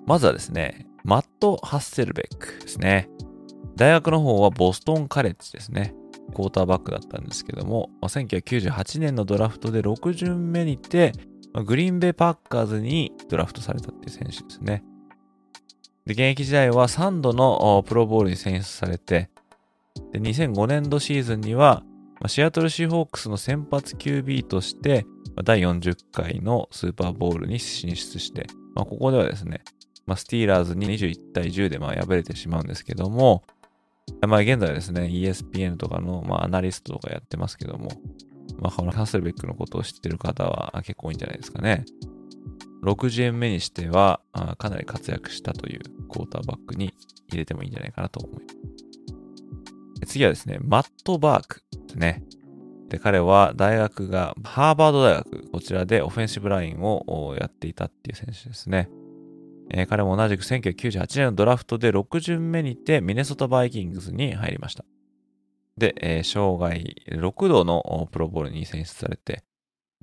[0.06, 3.10] まずはですね、マット・ハッセルベックですね。
[3.78, 5.96] 大学の方はボストン・カレッジですね。
[6.36, 11.14] クォーターバックだったんですけども、1998年のドラフトで6巡目にて、
[11.66, 14.84] グリーンベイ・パッカーズにドラフトされたっていう選手ですね。
[16.06, 19.30] で、現役時代は3度のプロボールに選出されて、
[20.12, 21.84] で、2005年度シーズンには、
[22.28, 25.06] シアトル・シーホークスの先発 QB として、
[25.44, 29.62] 第40回のスーパーボールに進出して、まあ、ここではですね、
[30.06, 33.44] まあ、スティーラーズに21対10でま敗れてしまうんですけども、
[34.26, 37.90] まあ、現在ですね、ESPN とかのまアナリストとかやってますけども、
[38.60, 41.86] まあ、このハッセルベックのことを知ってる方は結構多いんじゃないですかね。
[42.84, 44.22] 60円目にしては
[44.58, 46.94] かなり活躍したというクォーターバックに
[47.30, 48.58] 入れてもいいんじゃないかなと思います。
[50.06, 52.24] 次はですね、マット・バークですね。
[52.90, 58.90] で、彼は大学がハーバード大学、こちらでオフェンシブラインをやっていたっていう選手ですね。
[59.70, 64.86] えー彼も同じく1998年のドラフトで6巡目にてミネソタバイキングスに入りました。
[65.78, 66.82] で、えー生涯
[67.20, 69.44] 6度のプロボールに選出されて、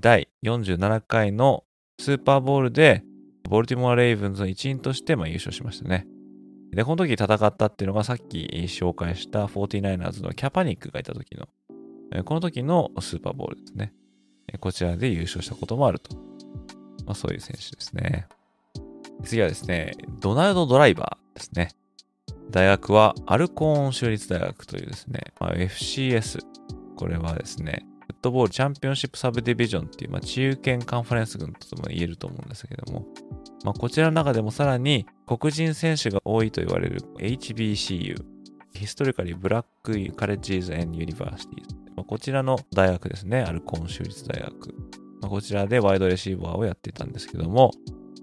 [0.01, 1.65] 第47回の
[2.01, 3.05] スーパーボールで
[3.49, 6.07] ボルティモア・レイブンズの一員としてまあ優勝しましたね。
[6.73, 11.49] で、この時戦ったっていうのがさっき紹介した 49ers のキャパニックがいた時の、
[12.13, 13.93] えこの時のスーパーボールですね。
[14.61, 16.17] こちらで優勝したこともあると。
[17.07, 18.27] まあそういう選手ですね。
[19.25, 21.71] 次はですね、ドナルド・ドライバーですね。
[22.51, 26.41] 大学はアルコーン州立大学というですね、まあ、FCS。
[26.97, 33.07] これはですね、フットボールチャンピオンシップサブディビジョンっていう、まあ、自由権カンファレンス群とも言えると思うんですけども、
[33.65, 38.23] まあ、こちらの中でもさらに黒人選手が多いと言われる HBCU、
[38.75, 41.85] Historically Black Colleges and Universities。
[41.97, 44.75] まあ、こちらの大学ですね、アルコーン州立大学。
[45.21, 47.71] まあ、こちらでワイドレシーバーをやっていたんですけども、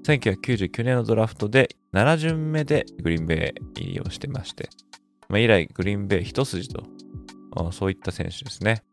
[0.04, 4.70] 1999年のドラフトで7巡目でグリーンベイ入りをしてまして、
[5.30, 6.84] まあ、以来グリーンベイ一筋と、
[7.72, 8.84] そういった選手ですね。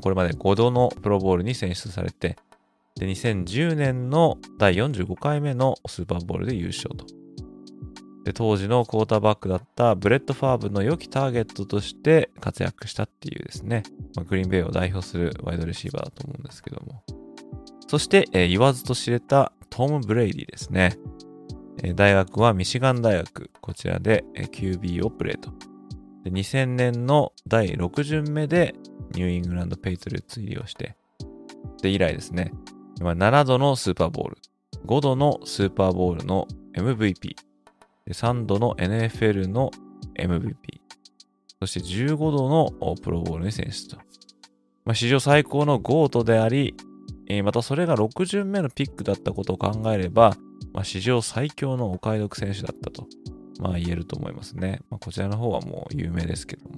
[0.00, 2.36] これまで5度のプロボールに選出されて、
[2.96, 7.06] で2010年の第45回目のスーパーボールで優勝と。
[8.24, 13.82] で当時のクォーターバックだったブレット・ファーブの良きターゲットとして活躍したっていうですね、
[14.14, 17.02] まあ、グリーンベイを代表するワイドレシーバーだと思うんですけども。
[17.88, 20.98] そして、えー言わずと知れたトム・ブレイディですね。
[21.94, 23.50] 大学はミシガン大学。
[23.60, 25.50] こちらで、QB をプレーと。
[26.24, 28.74] で2000年の第6巡目で
[29.14, 30.96] ニューイングランド・ペイトリオッツ入りをして、
[31.82, 32.52] で、以来ですね、
[32.98, 34.36] 7度のスーパーボール、
[34.86, 37.34] 5度のスーパーボールの MVP、
[38.10, 39.70] 3度の NFL の
[40.18, 40.54] MVP、
[41.60, 43.96] そして15度のプロボールに選出と。
[44.84, 46.74] まあ、史上最高の GOAT であり、
[47.36, 50.36] えまたそれが6巡目のピックだったことを考えれば、
[50.72, 53.06] まあ、史上最強のお買い得選手だったと、
[53.60, 54.80] まあ、言えると思いますね。
[54.90, 56.76] まあ、こちらの方はもう有名ですけども。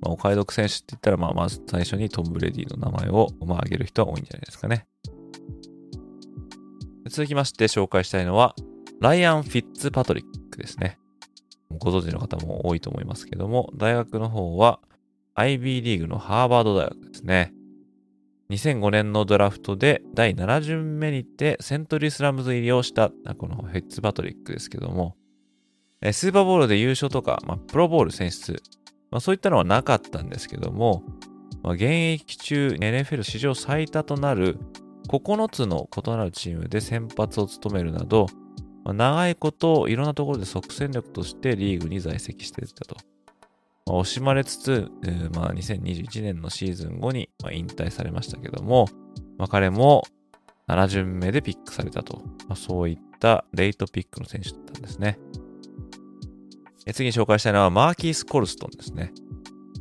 [0.00, 4.86] まあ、お買い得選手って言ったら、まあ、まず最初にトム・ブレディの名前を、まあ、挙げる人は多いんじゃないですかね。
[7.08, 8.54] 続きまして紹介したいのは、
[9.00, 10.98] ライアン・フィッツパトリックですね。
[11.70, 14.80] ご存知の方も多いと思いますけども、大学の方は
[15.36, 17.52] IB リーグのハーバード大学ですね。
[18.50, 25.16] 2005年のドラフトで第7巡目にてセントリースラムズ入りをしたこのフィッツパトリックですけども、
[26.12, 28.62] スーパーボールで優勝とか、まあ、プロボール選出、
[29.10, 31.02] まあ、そういったのはなかったんですけども、
[31.62, 34.58] まあ、現役中 NFL 史上最多となる
[35.08, 38.28] 9つの異なるチームで先発を務めるなど、
[38.86, 42.96] 長いこといろんなところで即戦力としてリーグに在籍していたと。
[43.88, 48.86] まあ惜しまれつつ、えーまあ、2021年のシーズン後に、まあ、引退されましたけども、
[49.38, 50.04] まあ、彼も
[50.68, 52.22] 7巡目でピックされたと。
[52.46, 55.18] まあ、そういったレイトピックの選手だったんですね。
[56.86, 59.12] え次に紹介したいのはマーキース・コルストンですね。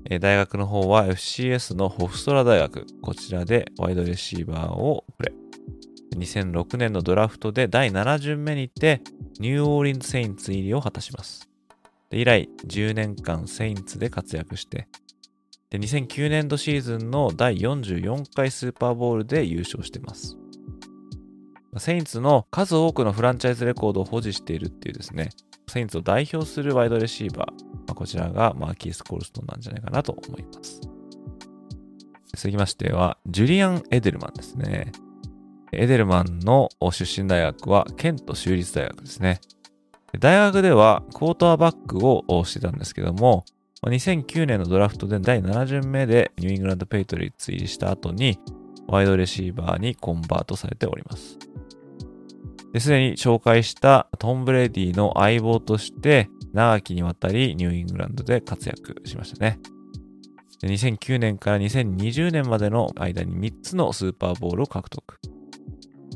[0.09, 2.85] え大学の方は FCS のホフストラ大学。
[3.01, 6.17] こちらでワイドレシーバーをプレイ。
[6.17, 9.01] 2006年のドラフトで第7巡目にて
[9.39, 11.46] ニューオーリンズ・セインツ入りを果たします。
[12.09, 14.87] で以来10年間セインツで活躍して、
[15.69, 20.37] で2009年度シーズンの第44回スーパーボールで優勝してます。
[21.77, 25.29] セインツの数多くのフランチャイズレコードを保持しているっていうですね、
[25.67, 30.81] セインツを代表するワイドレシーバー、まあ、こちらがマーキース・コールストンなんじゃないかなと思います。
[32.35, 34.91] 続きましては、ジュリアン・エデルマンですね。
[35.73, 39.41] エデルマンの出身大学はケント州立大学ですね。
[40.19, 43.45] 大学ではクォーターバックをしてたんですけども、
[43.83, 48.39] 2009年のドラフトで第7巡目でニューイングランド・ペイトリオッツ入りした後に
[48.87, 51.37] ワイドレシーバーにコンバートされております。
[52.79, 59.59] すでに紹介したトム・ブレディの相棒として長きにわたりニューイングランドで活躍しましたね。
[60.63, 65.19] 2009年から2020年までの間に3つのスーパーボールを獲得。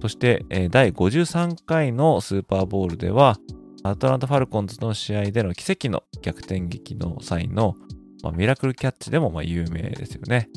[0.02, 3.38] そして、第53回のスーパーボールでは、
[3.84, 7.76] アトランタ・ファルコンズの試合での奇跡の逆転劇の際の、
[8.22, 10.50] まあ、ミラクルキャッチでもま有名ですよね。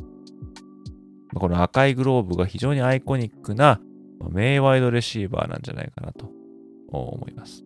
[1.34, 3.80] この赤いグローブが非常にアイコニックな
[4.30, 6.30] 名ワイドレシーバーなんじゃないかなと
[6.88, 7.64] 思います。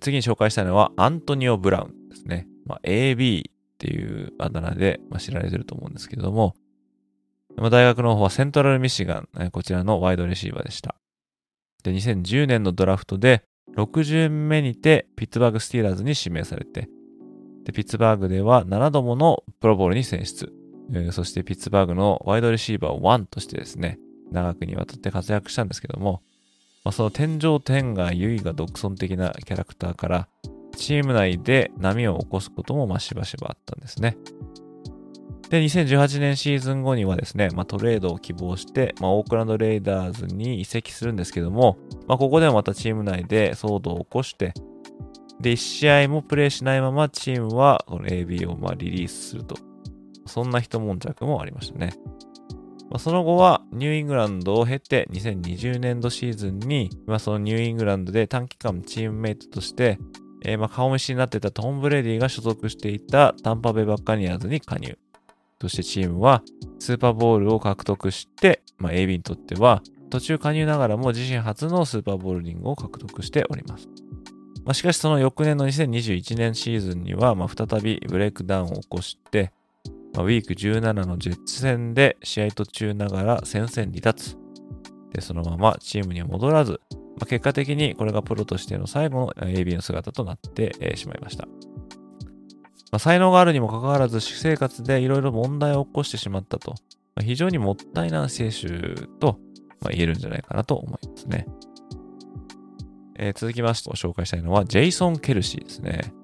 [0.00, 2.48] 次に紹介したいのはアントニオ・ブラウンですね。
[2.64, 6.54] まあ、AB っていうあだ名で知られてると思うんですけれども、
[7.56, 10.94] 大学の方はセントラルミシガン、こちらのワイドレシーバーでした。
[11.82, 13.44] で、2010年のドラフトで
[13.76, 16.88] 6巡目にてピッツバーグスティーラーズに指名されて、
[17.72, 20.52] ピッツバーグでは7度ものプロボールに選出。
[21.12, 23.98] そしてピッツバーグのワイドレシーバー1としてですね、
[24.32, 26.22] 長くにわたって活躍したんですけども、
[26.84, 30.28] まあ、その天井天が優位が独尊的なキャラクターから、
[30.76, 34.16] チーム内で波を起こすこともましばしばあったんですね。
[35.50, 41.76] で、2018年シーズン後にはですね、まあ、トレードを希望して、まあ、オークランドレイダーズに移籍するんですけども、
[42.06, 44.54] まあ、ここでもまたチーム内で騒動を起こして、
[45.40, 49.56] で、1試合もプレイしないままチームはこの AB をまリリースすると。
[50.26, 51.94] そんな一悶着もありましたね。
[52.88, 59.98] まあ、その後はニューイングランドを経て2020年度シーズンに、まあ、そのニューイングランドで短期間チームメイトとして、
[60.44, 64.96] えー、まあ顔見知りになってたトム・ブレディが所属していたタンパベイ・バッカニアーズに加入。
[65.60, 66.42] そしてチームは
[66.78, 73.88] スーパーボールを獲得して、まあ、AB にとっては途中加入ながらも自身初のスーパーボールリングを獲得しております。
[74.64, 79.52] まあ、しかしその翌年の2021年シーズンには、まあ、再びブレイクダウンを起こして、
[80.14, 84.36] まあ、ウィーク17のジェッツ戦で試合途中ながら戦線離脱。
[85.12, 91.46] で、そのままチームに戻らず、まあ、結果的にこれがプロとしての最後の AB の姿となって、しまいました。
[92.90, 96.72] まあ、才能があるにもかかわらず、私生活でいろいろ問題を起こしてしまったと、
[97.14, 99.38] まあ、非常にもったいない選手と、
[99.80, 101.46] ま、言えるんじゃないかなと思いますね。
[103.16, 106.14] えー、続きましてご紹介したいのは、ジェイソン・ケルシーですね。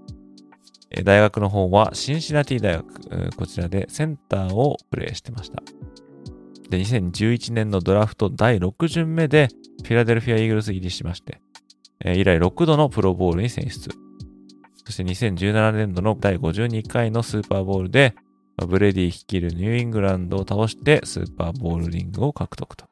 [1.05, 5.63] 大学の方はシンシナティ大学、こちらでセンターをプレーしてました。
[6.71, 9.49] で、2011年のドラフト第6巡目で
[9.83, 11.41] フィラデルフィア・イーグルス入りしまして、
[12.05, 13.91] 以来6度のプロボールに選出。
[14.87, 18.15] そして2017年度の第52回のスーパーボールで、
[18.69, 22.87] ブレディ率いるニューイングランドを倒してスーパーボールリングを獲得と。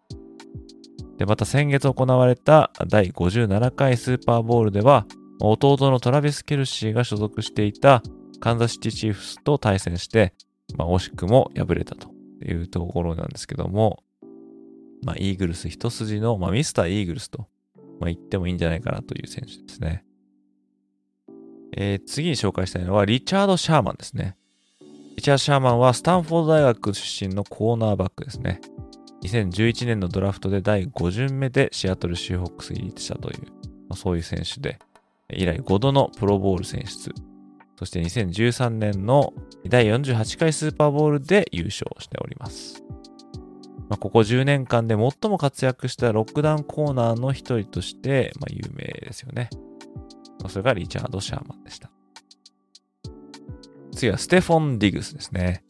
[1.18, 5.06] で、また先月行われた第57回スーパーボールでは、
[5.40, 8.02] 弟のトラビス・ケルシーが所属していた
[8.40, 10.34] カンザシティチーフスと対戦して、
[10.76, 12.10] まあ、惜しくも敗れたと
[12.44, 14.02] いうところなんですけども、
[15.04, 17.46] まあ、イーグルス一筋の、まあ、ミスター・イーグルスと、
[18.00, 20.03] まあ、言ってもいいんじゃないかなという選手ですね。
[21.76, 24.36] えー、次に紹介したいのはリチャード・シャーマンですね。
[25.16, 28.60] リチャード・シャーマンはスタンフォード大学出身のコーナーバックですね。
[29.22, 33.38] 2011年のドラフトで第5巡目でシアトル・シーホックス入りしたという、
[33.88, 34.78] まあ、そういう選手で、
[35.30, 37.12] 以来5度のプロボール選出。
[37.78, 39.32] そして2013年の
[39.68, 42.84] 第48回スーパーボールで優勝しております。
[43.88, 49.50] まあ、ここ10年間で最も活躍したロックダウンコーナーの一人として、まあ、有名ですよね。
[50.48, 51.90] それがリチャード・シャーマンでした。
[53.92, 55.64] 次はステフォン・ディグスですね。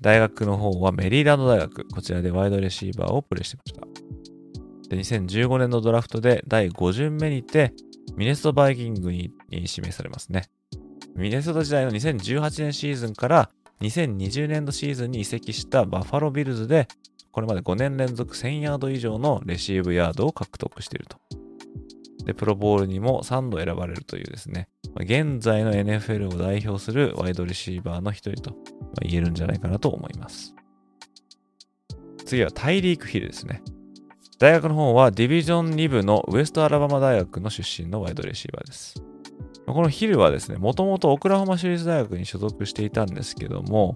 [0.00, 1.86] 大学の方はメリーランド大学。
[1.88, 3.86] こちらでワイドレシーバーをプレイしてました。
[4.88, 7.72] で2015年のドラフトで第5巡目にて
[8.16, 10.50] ミネストバイキングに指名されますね。
[11.16, 16.88] ミネソタ時代の2018年シーズンから2020年度シーズンに移籍したバファロービルズで、
[17.32, 21.18] これまで5年連続1000ヤード以上のレシーブヤードを獲得していると。
[22.24, 28.56] で、プロボールにも3度選ばれるというですね、現在の NFL を代表するワイドレシーバーの一人と
[29.02, 30.54] 言えるんじゃないかなと思います。
[32.24, 33.62] 次はタイリーク・ヒルですね。
[34.38, 39.02] 大学の方はディビジョン2部のウエストアラバマ大学の出身のワイドレシーバーです。
[39.66, 43.94] このヒルはですね、もともとオクラホマ州立大学に所属していたんですけども、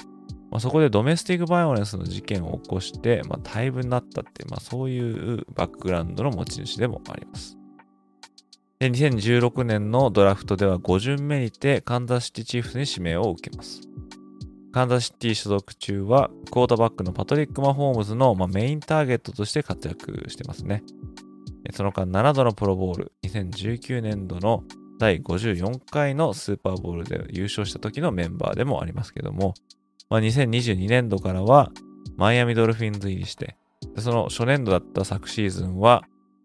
[0.50, 7.56] まあ、そこでドメスティックバイオレンスの事件を起こして、まあ、退部になったって、まあ、そういうバックグラウンドの持ち主でもあります。
[8.78, 13.80] で、2016年のドラフトでは5巡目にてカンザシティチーフスに指名を受けます。
[14.72, 20.82] カンザシティ所属中は、クォーターバックのパトリック・マホームズの、まあ、メインターゲットとして活躍してますね。
[21.72, 24.64] その間7度のプロボール、2019年度の
[24.98, 29.54] 第54回のスーパーボールで優勝した時のメンバーでもありますけども、
[30.10, 31.70] まあ、2022年度からは
[32.16, 33.56] マイアミドルフィンズ入りして、
[33.98, 36.02] その初年度だった昨シーズンは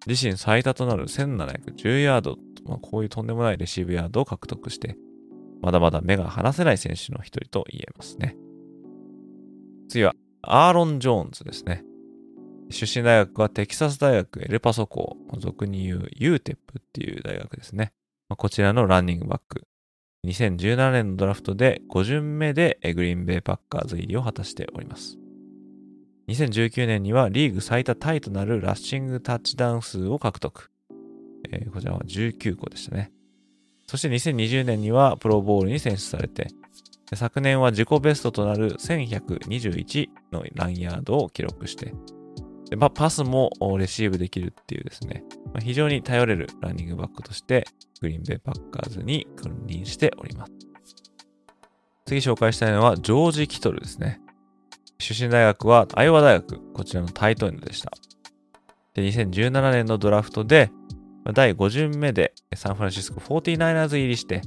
[0.08, 4.98] 自身最多となる1710ヤード、まあ、こういうとんでもないレシーブヤードを獲得して、
[5.62, 8.38] まだまだ目が離せない選手の一人と言えますね。
[9.90, 11.84] 次は、アーロン・ジョーンズですね。
[12.70, 16.58] 出身大学はテキサス大学エルパソ校、俗に言う UTEP っ
[16.94, 17.92] ていう大学ですね。
[18.30, 19.64] まこちらのランニングバック。
[20.28, 25.18] 2017年のドラフトで5巡目でグリーンベイパッカーズ入りを果たしております。
[26.30, 30.70] 2019年にはリーグ最多タイとなるラッシングタッチダウン数を獲得。
[31.52, 33.12] えー、こちらは19個でしたね。
[33.88, 36.48] そして2020年にはプロボールに選出されて、
[37.16, 41.96] 昨年は自己ベストとなる1121のランヤードを記録して、
[42.70, 43.50] でまあ、パスも
[43.80, 47.66] レシーブできるっていうですね、まあ、非常に頼れるランニングバックとして、
[48.02, 50.52] グリーンベイパッカーズに君臨しております。
[52.06, 54.22] 次紹介したいのは、ジョージ・キトルですね。
[55.00, 57.92] 出身大学はアイオワ大学、こちらのタイトエンドでした。
[58.94, 60.72] で、2017年のドラフトで、
[61.34, 64.42] 第5巡目でサンフランシスコ 49ers 入りして、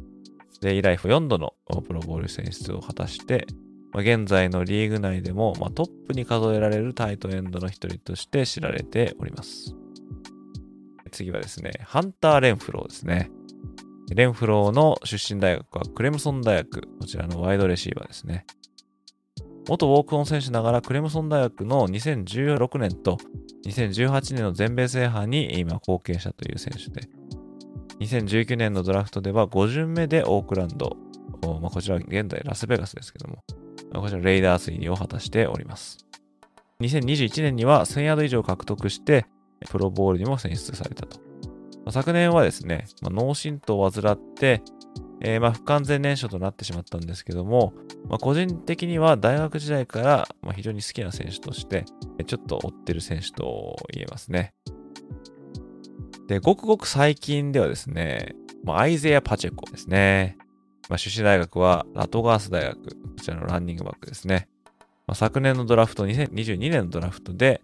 [0.60, 3.46] で、以来4度のプロボール選出を果たして、
[3.92, 9.74] ま、現在のリーグ内でも、ま、トップに数えられるタイトエンドの一人として知られております。
[11.10, 13.30] 次はですね、ハンター・レンフローですね。
[14.14, 18.44] レンフローの出身大学はクレムソン大学、こちらのワイドレシーバーですね。
[19.68, 23.18] 元ウォークオン選手ながらクレムソン大学の2016年と
[23.66, 27.08] 2018年の全米制覇に今貢献したという選手で、
[28.00, 30.96] 2019年のドラフトでは5巡目でオークランド、
[31.60, 33.44] まあ、こちら現在ラスベガスですけども、
[33.94, 36.06] こちらレイダース入りを果たしております。
[36.80, 39.26] 2021年には1000ヤード以上獲得して、
[39.70, 41.20] プロボールにも選出されたと。
[41.90, 44.62] 昨年はですね、まあ、脳震盪を患って、
[45.20, 47.74] えー、まあ不完全燃焼となってしまったんですけども、
[48.08, 51.84] まあ、個人的には大学時代からま非常に好きな選手として、
[52.26, 54.54] ちょっと追ってる選手と言えますね。
[56.28, 58.34] で、ごくごく最近ではですね、
[58.64, 60.38] まあ、アイゼア・パチェコですね。
[60.88, 62.90] まあ、出身大学はラトガース大学、こ
[63.20, 64.48] ちらのランニングバックですね。
[65.06, 67.62] まあ、昨年のドラフト、2022年のドラフトで、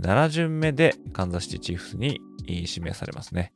[0.00, 3.52] 7巡目でカンザシティチーフスに指名されますね。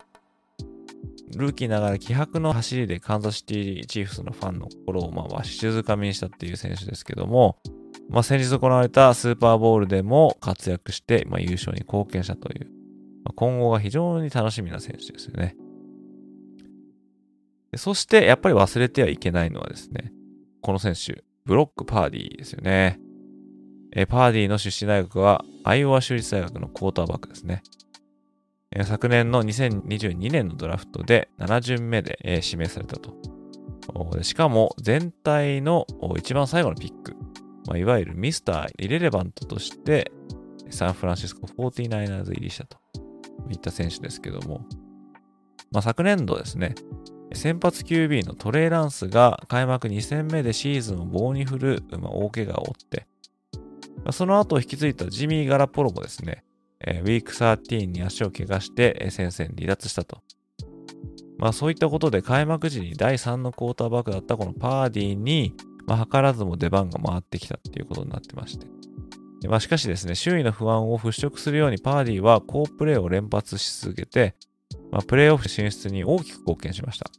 [1.36, 7.58] ルーキーながら気迫の走りでカンザシティチーフスのファンの心をまあわしづかみにしたっていう選手ですけども、
[8.08, 12.66] まあ、先日行われたスーパーボールでも活躍して、まあ、優勝に貢献したという、
[13.24, 15.56] まあ、今後が非常に楽しみな選手ですよね。
[17.76, 20.12] そして、やっぱり忘れてはいけないのはですね、
[20.60, 22.98] この選手、ブロック・パーディーですよね。
[23.92, 27.62] えパーディーの出身大学は、アイオワ州立大学のクォーターバックですね。
[28.84, 33.16] 昨年の2022年のドラフトで7巡目で、指名されたと。
[34.22, 37.16] しかも、全体の一番最後のピック、
[37.66, 40.12] まあ、いわゆるミスター・イレレバントとして、
[40.70, 42.78] サンフランシスコ 49ers 入りしたと。
[43.50, 44.66] いった選手ですけども、
[45.72, 46.74] まあ、昨年度ですね、
[47.32, 53.06] 先発 QB のトレイランスが開幕2戦目でシーズンを棒に振る、大怪我を負って、
[54.12, 56.44] その後引き継いだジミー・ガラポロもですね、
[56.84, 60.18] えウィーク13に足を怪我して戦線離脱したと。
[61.38, 65.54] まあそういったことで開幕時に第3のクォーターバックだったこのパーディーに、
[65.86, 68.66] まあ、図らずも出番が回ってきたっていうことになってまして。
[69.48, 74.34] まあ、しかしですね、周囲の不安を払拭するようにパーディーは好プレーを連発し続けて、
[74.90, 77.10] まあ、プレーオフ進出に大きく貢献しました。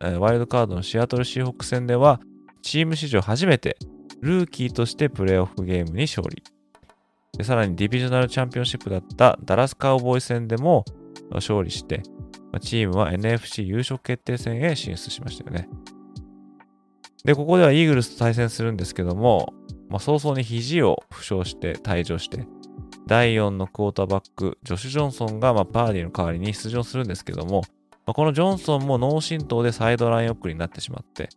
[0.00, 2.20] えワイルドカードのシアトルシーホック戦では、
[2.62, 3.76] チーム史上初めて
[4.20, 6.42] ルーキーとしてプレーオフゲームに勝利。
[7.36, 10.84] でさらにディビジョナルチャンピオンシップだったダラスカウボーイ戦でも
[11.32, 12.02] 勝利して、
[12.60, 15.68] チームは NFC 優勝決定戦へ進出しましたよね。
[17.24, 19.54] で、ここではイーグルスと対戦するんですけども、
[19.88, 22.46] まあ、早々に肘を負傷して退場して、
[23.06, 27.62] 第4のクォーターバック、ジョシュ・ジョンソンが、まあ、パーディーの代わりに出場するんですけども、
[28.06, 31.30] まあ、このジョンソンも脳震盪でサイドライン送りになってしまって、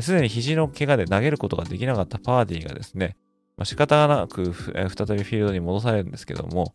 [0.00, 3.16] すでに肘の怪我で投げることができなかったパーディーがですね、
[3.58, 6.74] まあ、仕方がなくえ再びフィールドに戻されるんですけども、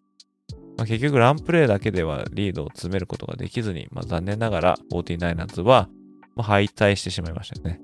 [0.77, 5.89] まあ、結局ランプレーだけではリードを詰めることができずに、まあ、残念ながら 49ers は
[6.35, 7.81] ま敗退してしまいましたよね。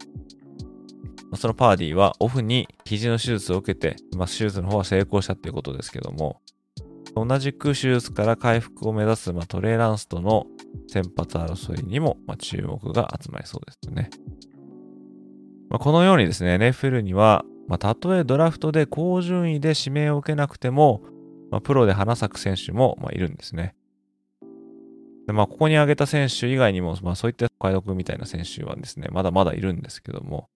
[1.36, 6.42] そのパーディーはオフに肘の手術を受けて、まあ、手術の方は成功したっていうことですけども、
[7.16, 10.48] 同じく手術から回復を目指す、まあ、トレーランスとの
[10.88, 14.10] 先発争いにも、まあ、注目が集まりそうですね。
[15.70, 21.04] まあ、このようにですね、NFL にはまあ、たとえドラフトで高順位で指名を受けなくても、
[21.52, 23.76] まあ、プロで花咲く選手も、まあ、いるんですね。
[25.28, 30.50] でまあ、ここに挙げた選手以外にも、まあ、そういった解読みたいな選手はですね、まだまだいるんですけども、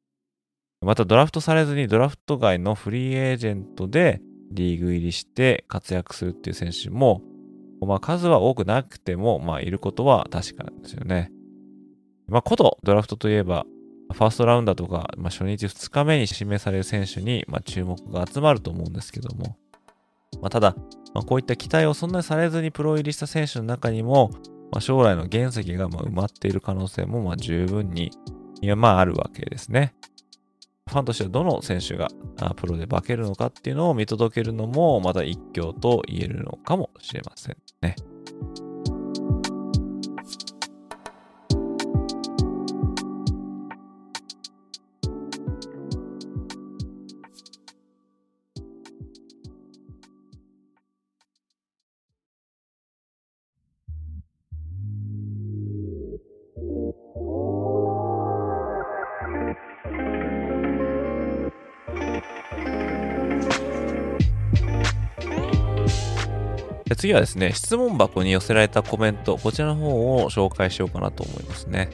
[0.81, 4.19] またドラフトされずにドラフト外のフリーエージェントで
[4.51, 7.21] リーグ入りして活躍するっていう選手も、
[7.85, 11.31] まあ、数は多くなくても、まあ、いることは確かなんですよね。
[12.27, 13.67] まあ、ことドラフトといえば、
[14.13, 19.57] ファーストラウンダーとか、まあ、初日2日目に指名される選手に、まあ、注目が集まると思うんですけども、
[20.41, 20.75] まあ、ただ、
[21.13, 24.31] まあ、こういった期待をそんなにされずにプロ入りした選手の中にも、
[24.71, 28.11] まあ、将来の原石がま埋まっている可能性もま十分に
[28.61, 29.93] いやまああるわけですね。
[30.89, 32.09] ファンとしてはどの選手が
[32.55, 37.95] プロで化けるのかっていうのを見届けるのもまた一興と言えるのかもしれませんね。
[67.03, 71.89] 次はですね、質問箱に寄せられたコメント、こちらの方を紹介しようかなと思いますね。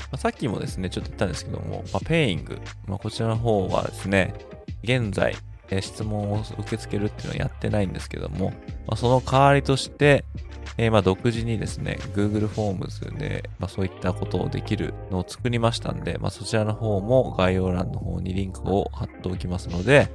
[0.00, 2.58] まあ、さっきもですね、ちょっと言ったんですけども、まあ、ペイング、
[2.88, 4.34] まあ、こちらの方はですね、
[4.82, 5.36] 現在、
[5.70, 8.52] え質問を受け付けるっていうのはやってないんですけども、
[8.88, 10.24] ま、その代わりとして、
[10.78, 20.08] えー、ま独自にですね、Google Forms で、まそういったことをできるのを作りましたんで、まそちらの方も概要欄の方にリンクを貼っておきますので、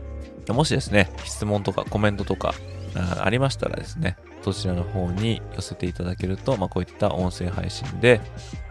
[0.50, 2.54] もしですね、質問とかコメントとか
[2.96, 8.22] ありましたらですね、そちらの方に寄せていただけると、まあ、こういった音声配信で、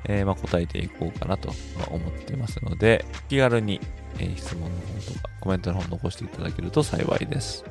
[0.04, 1.52] えー、まあ答えていこうかなと
[1.90, 3.80] 思っていますので、気軽に、
[4.18, 7.64] えー、質問の方とかコメントの方残していただけると幸いです。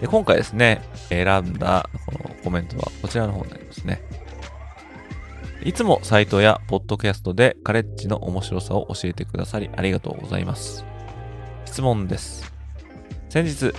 [0.00, 4.02] で今回ですね、選んだこのコメントはこちらの方になりますね。
[5.64, 10.84] いつもサイトやポッドキャストでカレッジの面白さを教えてくださりありがとうございます。
[11.64, 12.52] 質問です。
[13.30, 13.72] 先日、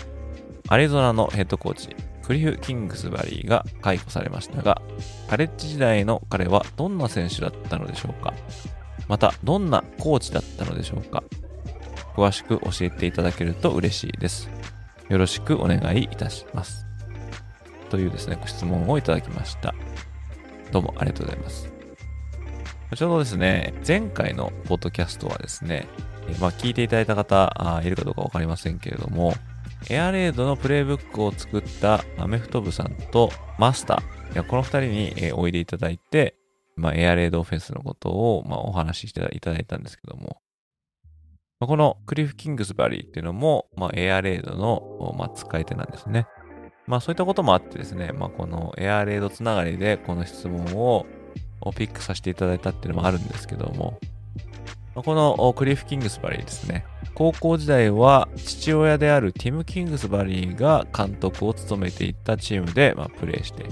[0.68, 4.82] アリゾナのヘッドコーチ、クリフ・キングスバリーが解雇されましたが、
[5.30, 8.34] カレッジ時代の彼はどんな選手だったのでしょうか？
[9.08, 11.24] また、どんなコーチだったのでしょうか？
[12.16, 14.50] 詳しく教えていただけると嬉しいです。
[15.08, 16.88] よろしくお願いいたします。
[17.92, 19.76] というですね、ご質問をいただきました。
[20.72, 21.72] どうもありがとうございます。
[22.96, 25.88] ちょうどですね、前回のポッドキャストはですね、
[26.40, 29.36] まあ、聞いていただいた方いるかどうかわかりませんけれども、
[29.90, 33.30] エアレードのプレイブックを作ったアメフト部さんと
[33.60, 36.36] マスター、いやこの二人に、えおいでいただいて、
[36.76, 40.42] まあ、エアレードオフェンスのことを、まあ、お話ししていただいたんですけども、
[41.60, 46.28] まあ、このクリフ・キングスバリーっていうのも、まあ、エアレードの、まあ、使い手なんですね。
[46.88, 51.06] まあそういったこともあってですね、まあこのエアレードつながりでこの質問を
[51.76, 54.00] ピックさせていただいたっていうのもあるんですけども、
[54.96, 56.86] このクリフ・キングスバリーですね。
[57.16, 63.66] 高校時代は父親であるティム・キングスバリーが監督を務めていたチームで、まあ、プレーして、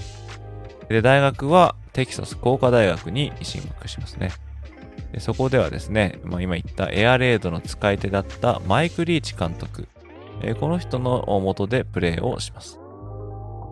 [0.88, 4.32] で、大学はテキサス工科大学に進学しますね。
[5.12, 9.86] でそこではですね、まあ、今言ったエアレードの使い手だったマイク・リーチ監督、
[10.42, 12.80] えこの人の元でプレーをします。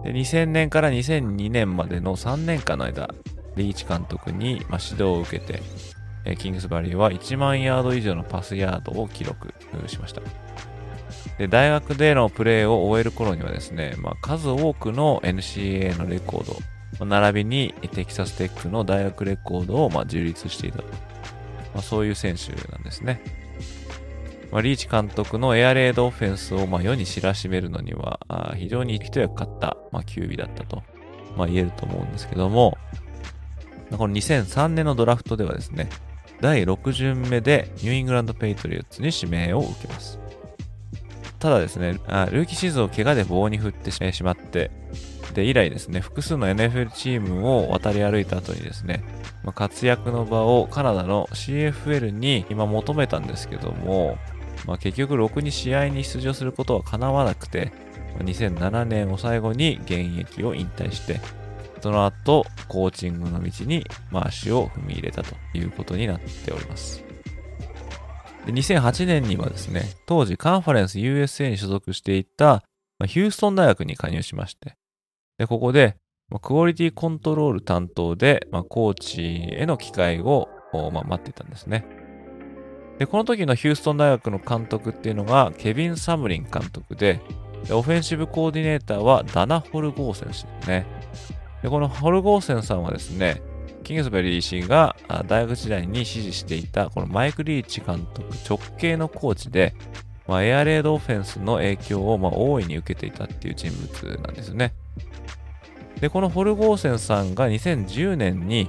[0.05, 3.13] で2000年から2002年までの3年間の間、
[3.57, 5.61] リーチ監督に、ま指導を受けて、
[6.25, 9.53] えキングスバリーは1万ヤード以上のパスヤードを記録
[9.87, 10.23] しました。
[11.39, 16.45] で大学でのプレーを終える頃にはですね、まあ、数多くの NCAA のレコー
[16.99, 20.85] ド、並びにテキサステックの大学レコードをま樹立していたと。
[21.75, 23.23] まあ、そういう選手なんですね。
[24.51, 30.83] まあ、リーチ監督のエアレードオフェンスをま世に知らしめるのには非常に一役買った、まあ、キュービだったと、
[31.37, 32.77] ま言えると思うんですけども、
[33.97, 35.89] この2003年のドラフトではですね、
[36.43, 40.18] 第6巡目でニューイングランド・ペイトリオッツに指名を受けます。
[41.38, 44.72] ただですね、あルーキーシーズンを怪我で棒に振ってしまって、
[45.34, 49.05] で、以来ですね、複数の NFL チームを渡り歩いた後にですね、
[49.45, 54.18] まあ、活躍の場をカナダの CFL にま求めたんですけども、
[54.66, 57.72] まあ、結局ろくに試合に出場することは叶わなくて、
[58.18, 61.20] 2007年を最後に現役を引退して、
[61.83, 67.05] その後、コーチングの道に、ま足を踏み入れたということになっております。
[68.47, 72.62] で2008年にはですね、当時カンファレンス USA に所属していた、
[73.01, 74.76] まヒューストン大学に加入しまして、
[75.39, 75.97] でここで、
[76.28, 81.85] まクオリティコントロール担当で、まコーチへの機会を、ま待っていたんですね。
[82.99, 87.20] で、この時のヒューストン大学の監督っていうのがケビン・サムリン監督で、
[87.64, 91.02] でオフェンシブコーディネーターはダナ・ホルゴーセン氏ですね。
[91.63, 93.41] で、このホルゴーセンさんはですね、
[93.85, 94.97] キングスベリー氏が
[95.27, 99.75] 大学時代に支持していたこのマイク・リーチ監督直系のコーチで、
[100.29, 104.73] まあ、エアレードオフェンスの影響をま大いに受けていたっていう人物なんですね。
[106.01, 108.69] で、このホルゴーセンさんが2010年に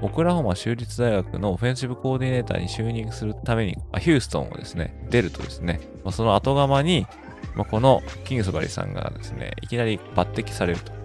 [0.00, 5.80] オクラホマ州立大学のオフェンシブコーディネーターに就任するために、ヒューストンをですね、出るとですね、
[6.10, 7.06] その後釜に、
[7.54, 11.01] まあ、このキングスバリーさんがですね、いきなり抜擢されると。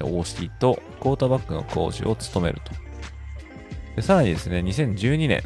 [0.00, 2.72] OC とクォーターバックのコーチを務めると。
[3.96, 5.42] でさらにですね、2012年、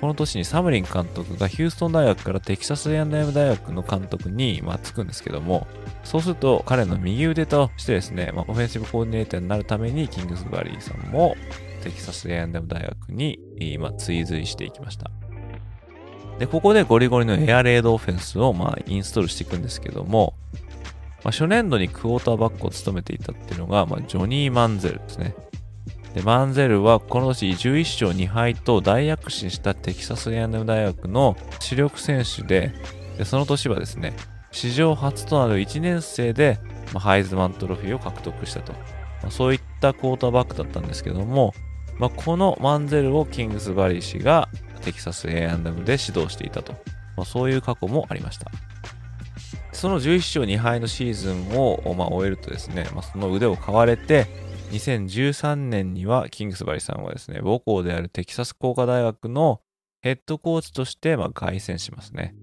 [0.00, 5.66] この年にサムリン監督がヒューストン大学からテキサス A&M 大学の監督に、まあ、つくんですけども、
[6.04, 11.36] そうすると彼の右腕としてですね、まあ、オフェンシブコーディネーターになるためにキングスバリーさんも
[11.82, 15.10] テキサス A&M 大学に今追随していきました。
[16.38, 20.34] で、ここでゴリゴリのエアレードオフェンスをまあインストールしていくんですけども、
[21.24, 25.34] まあ、初年度にクォーターバックを務めていたっていうのが、まあ、ジョニー・マンゼルですね。
[26.14, 32.72] で、マンゼルはこの年11勝2敗と大躍進したテキサス A&M 大学の主力選手で、
[33.18, 34.14] でその年はですね、
[34.50, 36.58] 史上初となる1年生で、
[36.92, 38.72] まあ、ハイズマントロフィーを獲得したと。
[39.22, 41.54] まあ、そういったクォーターバックだったんですけども、
[41.98, 44.48] まあ、このマンゼルをキングスバリー氏が
[44.82, 46.72] テキサス A&M で指導していたと。
[47.16, 48.50] まあ、そういう過去もありました。
[49.72, 54.26] その11勝2敗のシーズンを、まあ、終えるとですね、まあ、その腕を買われて、
[54.70, 59.60] 2013年にはキングスバリさんはですね、母校であるテキサス工科大学の
[60.00, 62.34] ヘッドコーチとしてまあ凱旋しますね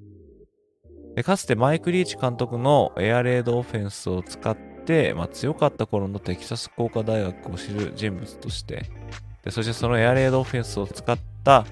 [1.15, 1.23] で。
[1.23, 4.55] かつてマイク・リーチ監督のエアレードオフェンスを使っ
[4.85, 8.85] て、まあ、強かった頃のテキサス工科大学を知る人物として
[9.43, 11.65] で、そしてそのエアレードオフェンスを使った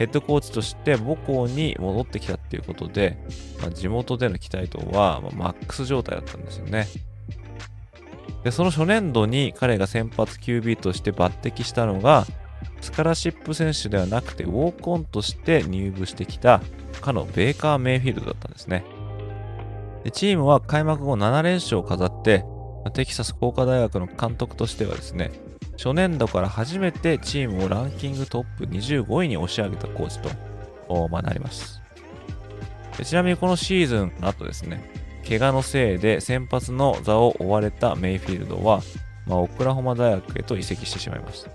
[0.00, 3.18] ヘッドコーチとして母校に戻ってきたっていうことで、
[3.60, 6.88] まあ、地元での期待度はマックス状態だったんですよね。
[8.42, 12.24] で、その初年度に彼が先発 QB として抜擢したのが、
[12.80, 16.62] スカラシップ選手ではなくてウォークオンとして入部してきた
[17.02, 18.86] かのベーカー・メイフィールドだったんですね。
[20.04, 22.46] でチームは開幕後7連勝を飾って、
[22.94, 25.30] テキサス工科大学の監督としてはですね、
[25.82, 30.20] 初年度から初めてチームをランキングトップ25位に押し上げたコーチ
[30.86, 31.80] と、まあ、なります。
[33.02, 34.92] ちなみにこのシーズンの後ですね、
[35.26, 38.82] 怪我のせいで先発の座を追われたメイフィールドは、
[39.26, 41.50] まあ、オクラホマ大学へと移籍してしまいました。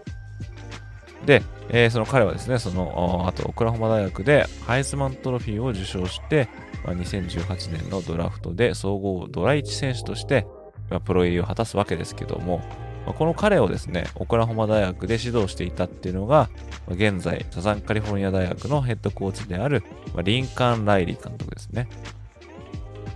[1.27, 6.49] で、えー、その彼はですね、そのあとオクラホマ大学でハイズマントロフィーを受賞して、
[6.83, 10.47] まあ、2018年のドラフトで総合ドラ1選手として、
[10.89, 12.63] まあ、プロ入りを果たすわけですけども、
[13.05, 16.49] ま、この彼をですね、オクラホマ大学で指導していたっていうのが、
[16.89, 19.83] 現在、サザンカリフォルニア大学のヘッドコーチである、
[20.13, 21.87] まあ、リンカン・ライリー監督ですね。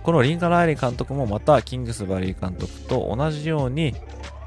[0.02, 3.94] このリンカン・ライリー監督もまたキングスバリー監督と同じように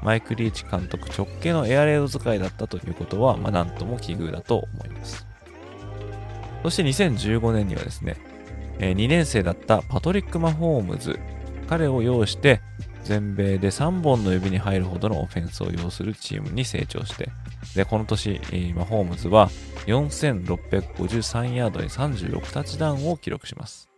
[0.02, 5.26] マイク・リーチ監督直系のエアレード使いだったということは、まあ、なんとも奇遇だと思います。
[6.62, 8.16] そして2015年にはですね、
[8.78, 11.20] 2年生だったパトリック・マホームズ、
[11.68, 12.60] 彼を擁して
[13.04, 17.30] 全米で3本の指に入るほどのオフェンスを要するチームに成長して、
[17.76, 18.40] で、この年、
[18.74, 19.50] マホームズは
[19.86, 23.88] 4653ヤードに36タッチダウンを記録します。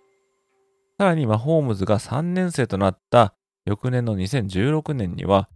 [0.99, 3.35] さらに、マホームズが3年生となった
[3.65, 5.49] 翌年の2016年には、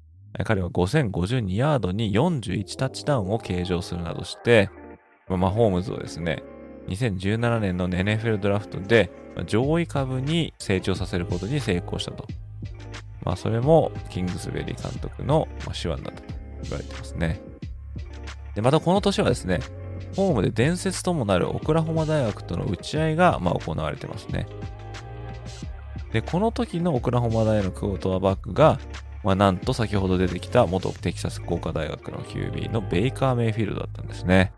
[0.44, 4.70] 彼は5052ヤードに41タッチダウンを計上するなどして、
[5.28, 6.42] マホームズをですね、
[6.88, 9.10] 2017年の NFL ドラフトで
[9.46, 12.26] 上位株に成長させることに成功したと。
[13.22, 15.48] まあ、それもキングスベリー監督の
[15.80, 16.22] 手腕だと
[16.62, 17.40] 言われてますね。
[18.54, 19.60] で、またこの年はですね、
[20.16, 24.46] ホームで伝説ともなるオクラホマ大学との打ち合いがま行われてますね。
[26.12, 28.80] で、この時のオクラホマ大のクォーターバックが、
[29.22, 34.52] まあ、なんと先ほど出てきた元テキサス工科大学の QB のベイカー・メイフィールドだったんですね。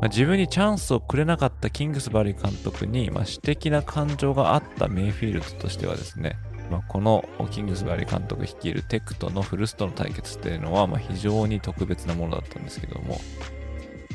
[0.00, 6.38] まあ、自分にチャンスをくれなかったキングスバリー監督に、まあ、私的な感情があったメイフィールドとしてはですね、
[6.70, 13.20] まあ、このキングスバリー監督率いるテクとのフルストの対決っていうのは、ま、非常に特別なものだったんですけども、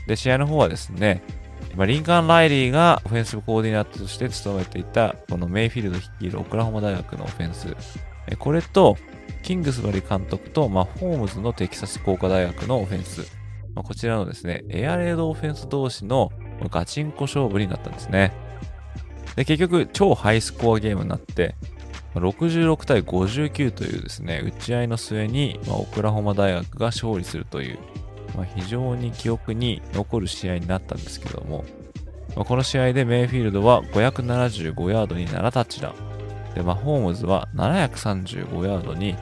[0.08, 1.24] で、試合の方はですね、
[1.76, 7.76] ま、リンカーン・ライリーがオフェンスコーディネーターとして務めていた、このメイフィールド率いるオクラホマ大学のオフェンス。
[8.38, 8.98] これと、
[9.42, 13.26] キングスバリー監督と、ま、ホームズのテキサス工科大学のオフェンス。
[13.76, 16.32] ま、こちらのですね、エアレードオフェンス同士の
[16.70, 18.32] ガチンコ勝負になったんですね。
[19.36, 21.56] で、結局、超ハイスコアゲームになって、
[22.20, 27.80] 66対59というですね、打ち合いの末に、まあ、オクラホマ大学が勝利するという、
[28.36, 31.66] まあ、非常に記憶に残る試合になったんですけども、
[32.36, 36.54] まあ、この試合でメイフィールドは575ヤードに7タッチダウン。
[36.54, 39.16] で、マホームズは735ヤードに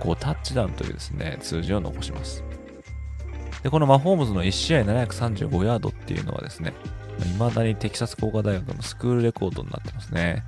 [0.00, 2.44] 5タッチダウンというですね、数字を残します。
[3.62, 6.74] で、このマホームズの1試合735ヤードっていうのはですね、
[7.18, 10.44] 未だにテキサス工科大学のスクールレコードになってますね。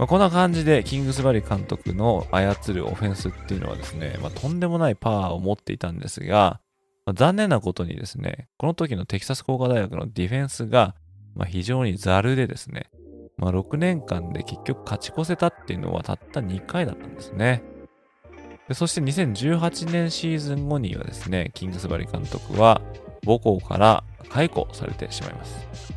[0.00, 6.62] まあ、こんな感じで、キングスバリ監督の操るオフェンスっていうのはですね、まあ、とんでもないパワーを持っていたんですが、
[7.04, 10.94] まあ、残念なことにですね、この時のテキサス工科大学のディフェンスが、
[11.34, 12.90] ま非常にザルでですね、
[13.36, 17.62] まあ、6年間で結局勝ち越せたっていうのはたった2回だったんですね。
[18.68, 22.80] でそして2018年シーズン後にはですね、キングスバリ監督は
[23.26, 25.92] 母校から解雇されてしまいます。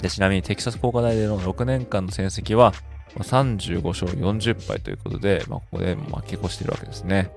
[0.00, 2.72] でちなみにテキサス工科大での6年間の戦績は
[3.18, 7.30] 35勝40敗ということで、まあ、ここで負け越しているわけですね。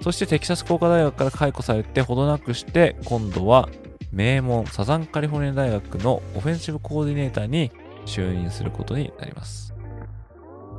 [0.00, 3.68] そしてテキサス工科大学から解雇されてほどなくして、今度は
[4.12, 7.72] 名門サザンカリフォルニア大学のオフェンシブコーディネーターに
[8.06, 9.74] 就任することになります。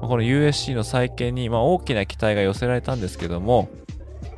[0.01, 3.70] この USC の再建に、まあ、大きな期待が寄せられたんですけども、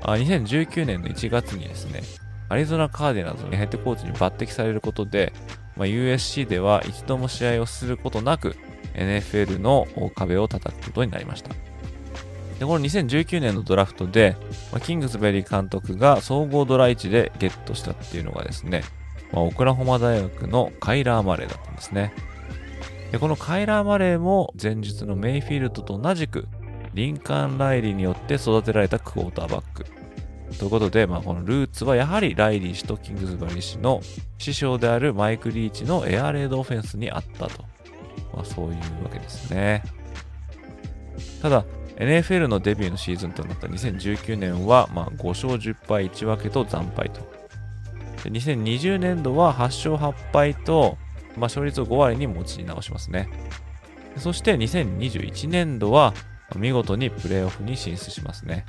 [0.02, 2.02] 2019年の1月にですね、
[2.50, 5.32] アリゾナカーディナルズのヘッドコーチに抜擢されることで、
[5.78, 8.56] まあ、USC では一度も試合をすることなく、
[8.96, 11.52] NFL の壁を叩くことになりました。
[12.60, 14.38] で、この2019年のドラフトで、
[14.72, 18.84] ま、キングスベリー監督が総合ドラ1でゲットしたっていうのがですね、
[19.32, 22.14] まあ、オクラホマ大学のカイラー・マレーだったんですね。
[23.12, 26.48] で、このカイラー・マレーも前日のメイフィールドと同じく、
[26.94, 29.86] リンカーン・ライリーによって育てられたクォーターバック。
[30.60, 34.02] ということで、まあ、このルーツはやはりライリー氏とキングスバリー氏の
[34.38, 37.71] 師匠であるマイク・リーチのエアレードオフェンスにあったと。
[38.34, 39.84] まあ、そういうわけですね。
[41.42, 41.66] ただ、
[41.98, 47.22] NFL のデビューのシーズンとなった2019年は、まあ、5勝10敗1分けと惨敗と。
[48.24, 49.60] で2020年度は8
[49.90, 50.98] 勝8敗と、
[51.32, 53.30] まあ、勝率を5割に持ち直しますね。
[54.18, 56.14] そして2021年度は、
[56.56, 58.66] 見事にプレーオフに進出しますね。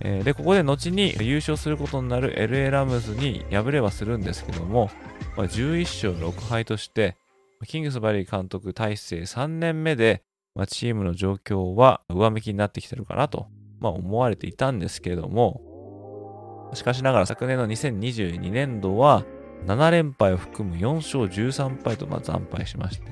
[0.00, 4.90] えー、で、ここで後に優勝することになる LA ラムズに敗れはするんですけども、
[5.36, 7.16] まあ、11勝6敗として、
[7.66, 10.22] キングスバリー監督体制3年目で、
[10.54, 13.48] まあ、チームの状況は上向きになってきてるかなと、
[13.80, 19.24] まあ、思われていたんですけれども、しかしながら昨年の2022年度は
[19.66, 23.10] 7連敗を含む4勝13敗とま惨敗しまして、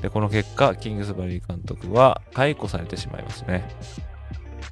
[0.00, 3.64] で、この結果、キングスバリー監督は解雇されてしまいますね。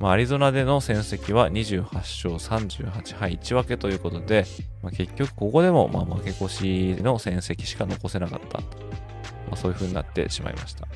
[0.01, 4.47] まあ、アリゾナでの戦績は28勝38敗1分けということで、
[4.83, 8.65] まあ、結局ここでもま負け越しの戦績しか残せなかった、ま
[9.53, 10.87] あ、そういう風になってしまいました。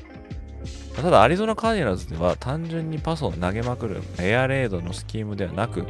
[0.95, 5.83] ただ、アリゾナカーディナルズでは単純にパスを投げまくるエアレードのスキームではなく、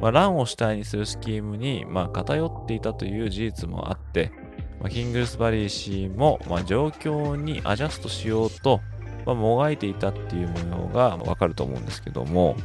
[0.00, 4.32] まあ、ランを主体にするスキームに、まあ、偏っていたという事実もあって、
[4.80, 8.80] まあ、キングスバリー氏も、まあ、状況にアジャストしようと、
[9.28, 12.56] まあ、もがいていたっていう模様がわかると思うんですけども、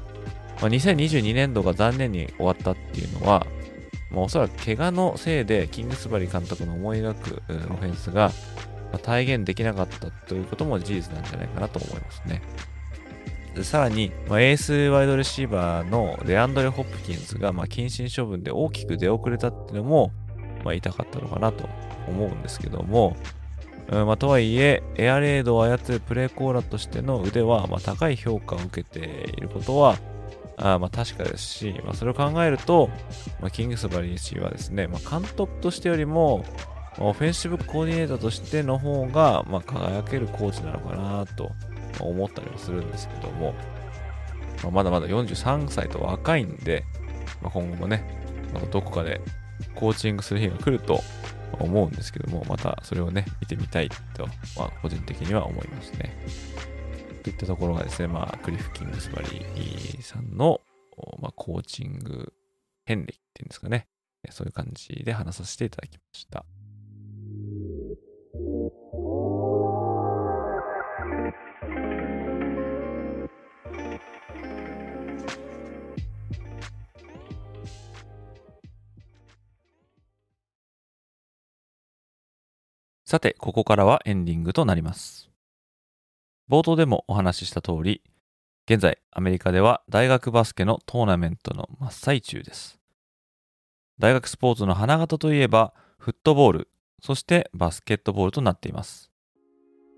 [0.62, 3.46] まあ、2022年度が残念に終わったっていうのは、
[4.10, 8.32] まあ、おそらく怪我のせいでキングスバリー監督の思い描くオフェンスが
[9.02, 12.42] 体現できなかったということも事実なんじゃないかなと思いますね。
[13.62, 20.12] さらに、まあ、エースワイドレシーバーのレアンドレ・ホップキンズが、まあ、謹慎処分で大きく出遅れたっていうのも、
[20.64, 21.68] まあ、痛かったのかなと
[22.08, 23.18] 思うんですけども、
[23.90, 29.98] うんまあ、とはいえ、エアレードを操るプレーコーラーとしての腕は、まあ、高い評価を受けていることは、
[30.58, 32.90] あまあ確かですし、まあ、それを考えると、
[33.42, 36.46] まあ、キングスバリー氏はですね、まあ、監督としてよりも、
[36.98, 41.52] まあ、オフェンシブコーディネーターとしての方が、まあ、輝けるコーチなのかなと
[42.00, 43.54] 思ったりもするんですけども、
[44.64, 46.86] まあ、まだまだ43歳と若いんで、
[47.42, 48.22] まあ、今後もね、
[48.72, 49.22] どこかで
[49.76, 51.02] コーチングする日が来ると
[51.60, 54.28] 思うんですけども、またそれをね、見てみたいと、
[54.58, 56.16] まあ、個人的には思いますね。
[57.24, 60.60] といったところがですね、まあ、クリフ・キングスバリーさんの、
[61.20, 62.34] まあ、コーチング
[62.86, 63.88] 遍歴っていうんですかね、
[64.30, 66.46] そういう感じで話させていただきました。
[83.14, 85.30] さて、ここからはエンディングとなります。
[86.50, 88.02] 冒頭でもお話しした通り、
[88.68, 92.80] 現在アメリカでは大学バスケのトーナメントの真っ最中です。
[94.00, 96.70] 大学スポーツの花形といえば、フットボール、
[97.04, 99.12] そしてバスケットボールとなっています。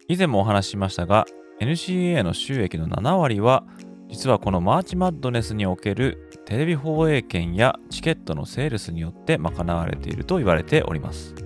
[0.10, 1.24] 以前もお話ししましたが、
[1.62, 3.64] NCAA の収益の7割は、
[4.10, 11.45] 実はこのマーチマッドネスにおけるテレビ放映権やチケットのセールスによって賄われていると言われております。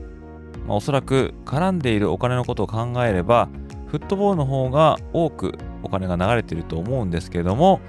[0.69, 3.49] まあ、おそらく絡んでいるお金のことを考えれば
[3.87, 7.81] フットボールの方が多くお金が流れていると思うんですけれども、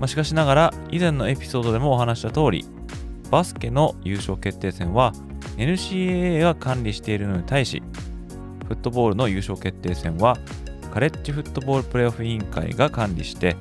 [0.00, 2.66] まあ、しかしながら以前のエピソードでもお話した通り
[3.30, 5.12] バスケの優勝決定戦は
[5.56, 7.84] NCAA が管理しているのに対し
[8.66, 10.36] フットボールの優勝決定戦は
[10.92, 13.56] カレッジフットボールプレーオフ委員会が管理して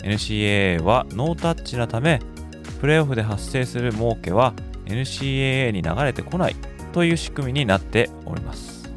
[0.00, 2.20] NCAA はノータッチなため
[2.80, 4.52] プレーオフで発生する儲けは
[4.84, 6.56] NCAA に流れてこない。
[6.92, 8.88] という仕組みになっております。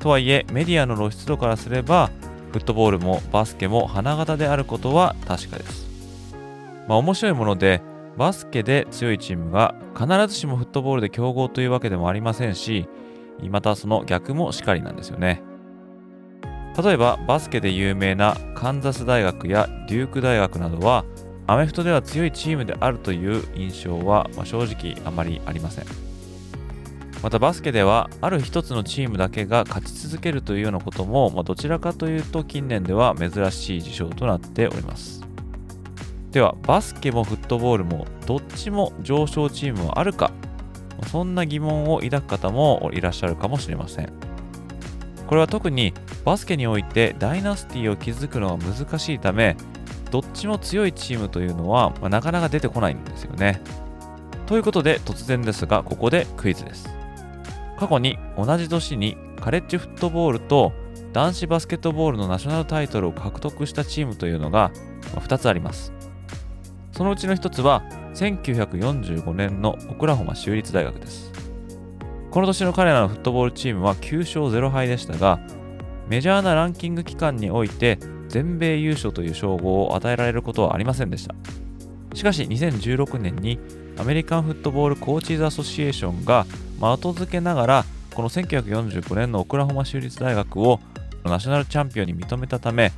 [0.00, 2.10] とはいえメディアの露出度からすれば
[2.52, 5.86] フットボールもバスケも花形であることは確かです。
[6.86, 7.82] まあ面白いもので
[8.16, 12.88] バスケで強いチームが必ずしもフットボールで強豪というわけでもありませんし
[13.50, 15.42] またその逆もしかりなんですよね。
[16.82, 21.04] 例えばバスケで有名なカンザス大学やデューク大学などは
[21.48, 26.07] アメフトでは強いチームであるという印象は、ま、正直あまりありません
[27.22, 35.26] またバスケではある一つのチームだけが勝ち続けるというようなことも、まあ、どちらかというと近年では珍しい事象となっております。
[36.30, 40.30] ではバスケもフットボールもどっちも上昇チームはあるか
[41.10, 44.12] そんな疑問を抱く方もいらっしゃるかもしれません。
[45.26, 45.92] これは特に
[46.24, 49.56] バスケにおいてダイナスティを築くのが難しいため
[50.10, 53.60] どっちも強いチームというのは、まあ、なかなか出てこないんですよね。
[54.46, 56.97] ということで突然ですがここでクイズです。
[57.78, 60.72] 過去に同じ年にカレッジフットボールと
[61.12, 64.72] 男子バスケットボールのナショナルタイトルを獲得したチームというのが
[65.14, 65.92] 2つあります。
[66.92, 71.32] そのうちの1つは1945年のオクラホマ州立大学です。
[72.30, 75.40] この年の彼らのフットボールチームは9勝0敗でしたが
[76.08, 77.98] メジャーなランキング期間において
[78.28, 81.34] 全米優勝という称号を与えられることはありませんでした。
[82.18, 83.60] しかし2016年に
[83.96, 86.46] アメリカンフットボールコーチーズアソシエーションが
[86.80, 90.80] 後付けながらこの1945年のオクラホマ州立大学を
[91.22, 92.90] ナショナルチャンピオンに認めたため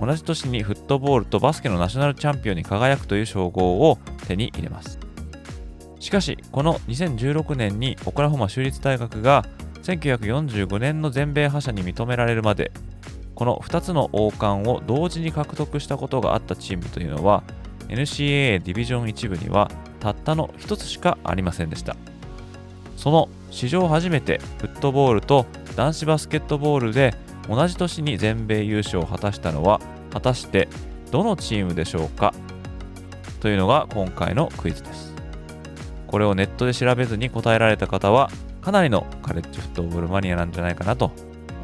[0.00, 4.98] 同じ年にフットボールとバスケのナショナルチャンピオンに輝くという称号を手に入れます。
[6.00, 9.44] しかしこの2016年にオクラホマ州立大学が
[9.84, 12.72] 1945年の全米覇者に認められるまで
[13.36, 17.44] この2つの王冠を同時に獲得したことがあったチームというのは
[17.90, 21.96] NCAA ディビジョン1部にはたったの1つしかありませんでした。
[22.96, 27.14] その史上初めてフットボールと男子バスケットボールで
[27.48, 29.80] 同じ年に全米優勝を果たしたのは
[30.12, 30.68] 果たして
[31.10, 32.32] どのチームでしょうか？
[33.40, 35.14] というのが今回のクイズです。
[36.06, 38.30] これをネットで調べずに答えられた方は
[38.60, 41.10] かなりのカレッジフットボールマニアなんじゃないかなと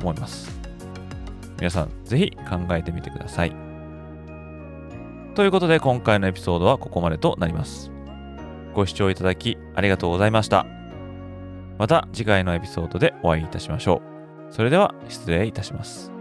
[0.01, 0.51] 思います。
[1.59, 3.66] 皆さんぜひ考えてみてください。
[5.37, 7.93] ということで今回のエピソードはここまでとなります。
[8.73, 10.65] ご視聴いただきありがとうございました。
[11.77, 14.01] また次回のエピソードでお会いいたしましょ
[14.51, 14.53] う。
[14.55, 16.16] それでは失礼いたします。